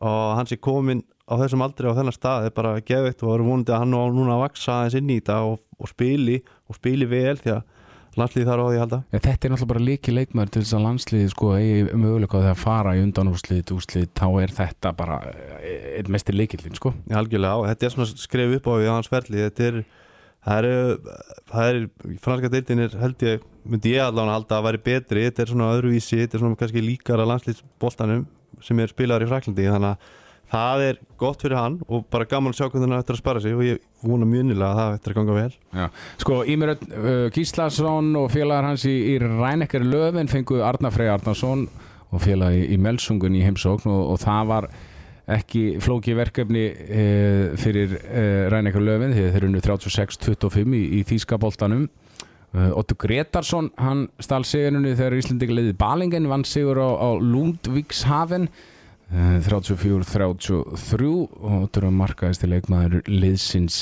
[0.00, 2.48] og hann sé komin á þessum aldri á þennan stað.
[2.48, 5.20] Er bara geðveitt og er vonandi að hann á núna að vaksa aðeins inn í
[5.20, 6.40] þetta og, og spili
[6.70, 7.62] og spili vel því að
[8.18, 8.98] landslið þar á því að halda.
[9.12, 12.50] Ja, þetta er náttúrulega bara líki leikmaður til þess að landsliði sko eigi möguleika því
[12.50, 16.92] að fara í undanúrslit, úrslit, þá er þetta bara eh, einn mestir leikillin sko.
[17.06, 19.80] Algjörlega, og þetta er svona skref upp á við á hans ferli, þetta er
[20.46, 21.12] það er,
[21.50, 21.80] það er
[22.24, 25.72] franska deildin er held ég, myndi ég allavega halda að væri betri, þetta er svona
[25.74, 28.24] öðruvísi þetta er svona kannski líkara landslýsboltanum
[28.64, 30.16] sem er spilaður í Fraklandi þannig að
[30.50, 33.42] það er gott fyrir hann og bara gaman að sjá hvernig hann ættir að spara
[33.42, 35.52] sig og ég vona mjög innilega að það ættir að ganga vel.
[35.78, 35.86] Já.
[36.24, 41.12] Sko Ímir Örn, uh, Gíslason og félagar hans í, í Rænekkar Löfin fengu Arnar Frey
[41.12, 41.68] Arnarsson
[42.10, 44.68] og félagi í, í Melsungun í heimsókn og, og það var
[45.36, 47.04] ekki flóki verkefni e,
[47.60, 51.88] fyrir e, Rænekkar Löfin því þeir eru nú 36-25 í, í Þýskaboltanum.
[52.50, 58.48] Uh, Otto Gretarsson, hann stál sigurinu þegar Íslandika leiði Balingen vann sigur á, á Lundvíkshafen
[59.10, 63.78] 34-33 og Otto er markaðist til leikmaður liðsins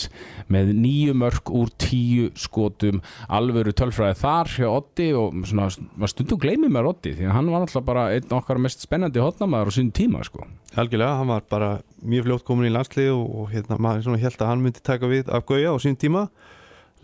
[0.48, 5.68] með nýju mörg úr tíu skotum alvöru tölfræði þar hjá Otti og svona,
[6.00, 9.20] var stundum gleymið mér Otti því að hann var náttúrulega bara einn okkar mest spennandi
[9.20, 10.48] hotnamaður á sín tíma sko.
[10.78, 11.70] Algjörlega, hann var bara
[12.00, 15.28] mjög fljótt komin í landslið og, og hérna, maður held að hann myndi taka við
[15.28, 16.28] af Gauja á sín tíma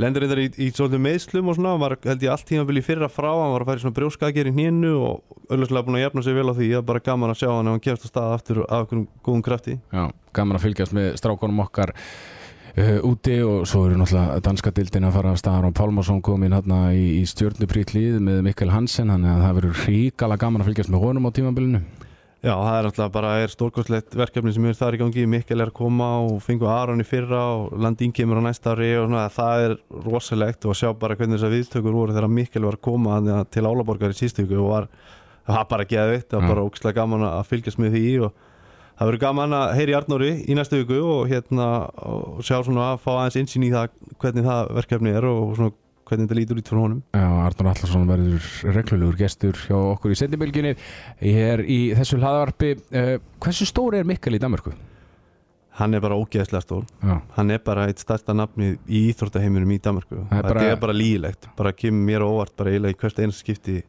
[0.03, 3.09] lendur reyndar í, í svolítið meðslum og svona hann var held ég allt tímabili fyrra
[3.12, 6.38] frá hann var að færi svona brjóskakir í hnénu og auðvitað búin að jafna sig
[6.38, 8.36] vel á því það er bara gaman að sjá hann ef hann kemst á stað
[8.38, 9.76] aftur af einhverjum góðum krafti.
[9.95, 15.07] Já, gaman að fylgjast með strákonum okkar uh, úti og svo eru náttúrulega danska dildin
[15.07, 19.14] að fara af staðar og Pálmarsson kom inn hérna í, í stjórnuprýtlið með Mikkel Hansen
[19.14, 21.84] þannig að það verður ríkala gaman að fylgjast með honum á tímabilinu
[22.45, 25.70] Já, það er náttúrulega bara er stórkostlegt verkefni sem er þar í gangi, Mikkel er
[25.70, 29.22] að koma og fengu Aron í fyrra og Landín kemur á næsta ári og svona,
[29.32, 33.45] það er rosalegt og sjá bara hvernig þessar viðtökur voru þegar Mikkel var að koma
[33.49, 34.88] til Álaborgar í síðstöku og var,
[35.47, 38.45] það var bara geðvitt, það var bara ógslag gaman að fylgjast með því og
[38.99, 41.70] það verður gaman að heyri Arnóri í næstu viku og hérna
[42.05, 45.78] og sjá svona að fá aðeins insýn í það hvernig það verkefni er og svona
[46.09, 47.03] hvernig þetta lítur út fyrir honum.
[47.15, 50.75] Já, Arnur Allarsson verður reglulegur gestur hjá okkur í sendibylginni
[51.25, 52.75] Ég er í þessu hlaðvarpi.
[52.93, 54.75] Uh, Hversu stóri er Mikkel í Danmarku?
[55.75, 56.85] hann er bara ógeðslega stór.
[57.03, 60.77] Já, hann er bara eitt stærsta nafni í íþróttaheiminum í Danmarku Það er bara- er
[60.79, 63.81] bara lígilegt, bara kemur mér óvart bara eiginlega í hvert einast skipti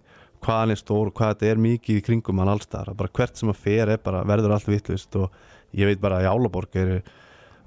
[0.41, 3.37] hvað hann er stór og hvað þetta er mikið í kringum hann allstar, bara hvert
[3.37, 5.29] sem að fer er bara verður allt vittlust og
[5.77, 7.05] ég veit bara að í Álaborg er, þú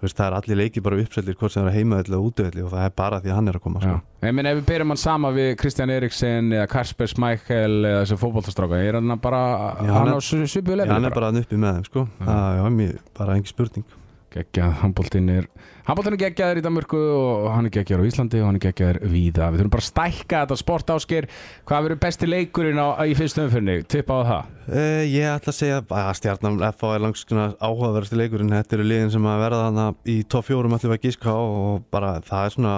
[0.03, 2.73] veist, það er allir leikir bara uppseldir hvort sem það er heimaðalli og útöðalli og
[2.75, 3.95] það er bara því að hann er að koma sko.
[4.23, 8.21] Ég minn ef við byrjum hann sama við Kristján Eriksen eða Kasper Smækkel eða þessi
[8.23, 9.43] fótboltastráka er hann bara,
[9.83, 12.07] Já, hann hann á svipuðu lefni hann er bara hann uppi með þeim sko.
[12.23, 13.87] það er bara engi spurning
[14.35, 15.49] geggjað, handbóltinn er
[15.89, 18.99] handbóltinn er geggjaður í Danmörku og hann er geggjaður á Íslandi og hann er geggjaður
[19.09, 19.49] víða.
[19.49, 21.29] Við þurfum bara að stækka þetta sport ásker
[21.69, 24.55] hvað verður besti leikurinn á, í fyrstu umfyrni tippa á það?
[24.69, 28.53] Uh, ég ætla að segja að stjarnan FH er langs áhugaverðasti leikurinn.
[28.53, 31.87] Þetta eru liðin sem að verða þarna í top fjórum ætlum við að gíska og
[31.89, 32.75] bara það er svona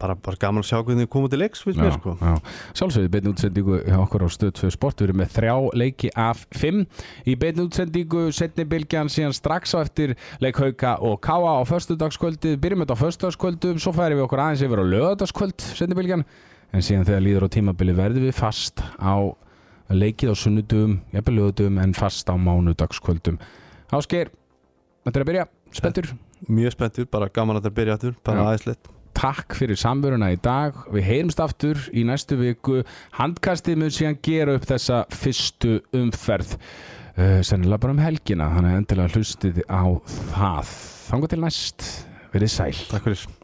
[0.00, 2.16] bara, bara gaman að sjá hvernig þið komið til leiks sko.
[2.18, 2.34] já.
[2.80, 4.70] Sjálfsögðu beinu útsendingu okkur á stöð 2
[10.80, 10.88] sport við erum með þrjá leiki af 5 í beinu útsendingu setni bylgjan síðan strax
[10.88, 14.24] á eftir leik Hauka og Káa á föstudagskvöldi byrjum þetta á föstudagskvöldu svo færi við
[14.24, 16.24] okkur aðeins yfir á lögadagskvöld setni bylgjan.
[16.72, 19.14] En síðan þegar líður á tímabili verðum við fast á
[19.90, 23.36] leikið á sunnudum, jafnvel lögadum en fast á mánudagskvöldum.
[23.90, 24.30] Ásgeir,
[25.04, 25.44] þetta er að byrja.
[25.74, 26.08] Spenntur?
[26.48, 28.90] Mjög spenntur, bara gaman að þetta byrja aftur bara aðeinslegt.
[29.20, 30.78] Takk fyrir samveruna í dag.
[30.94, 32.80] Við heyrumst aftur í næstu viku.
[33.18, 36.56] Handkastið mun síðan gera upp þessa fyrstu umferð
[37.20, 39.84] uh, Sennilega bara um helgina Þannig endilega hlustið á
[40.32, 40.72] það.
[41.10, 41.90] Þanga til næst
[42.30, 42.74] Verið sæl.
[42.90, 43.39] Takk fyrir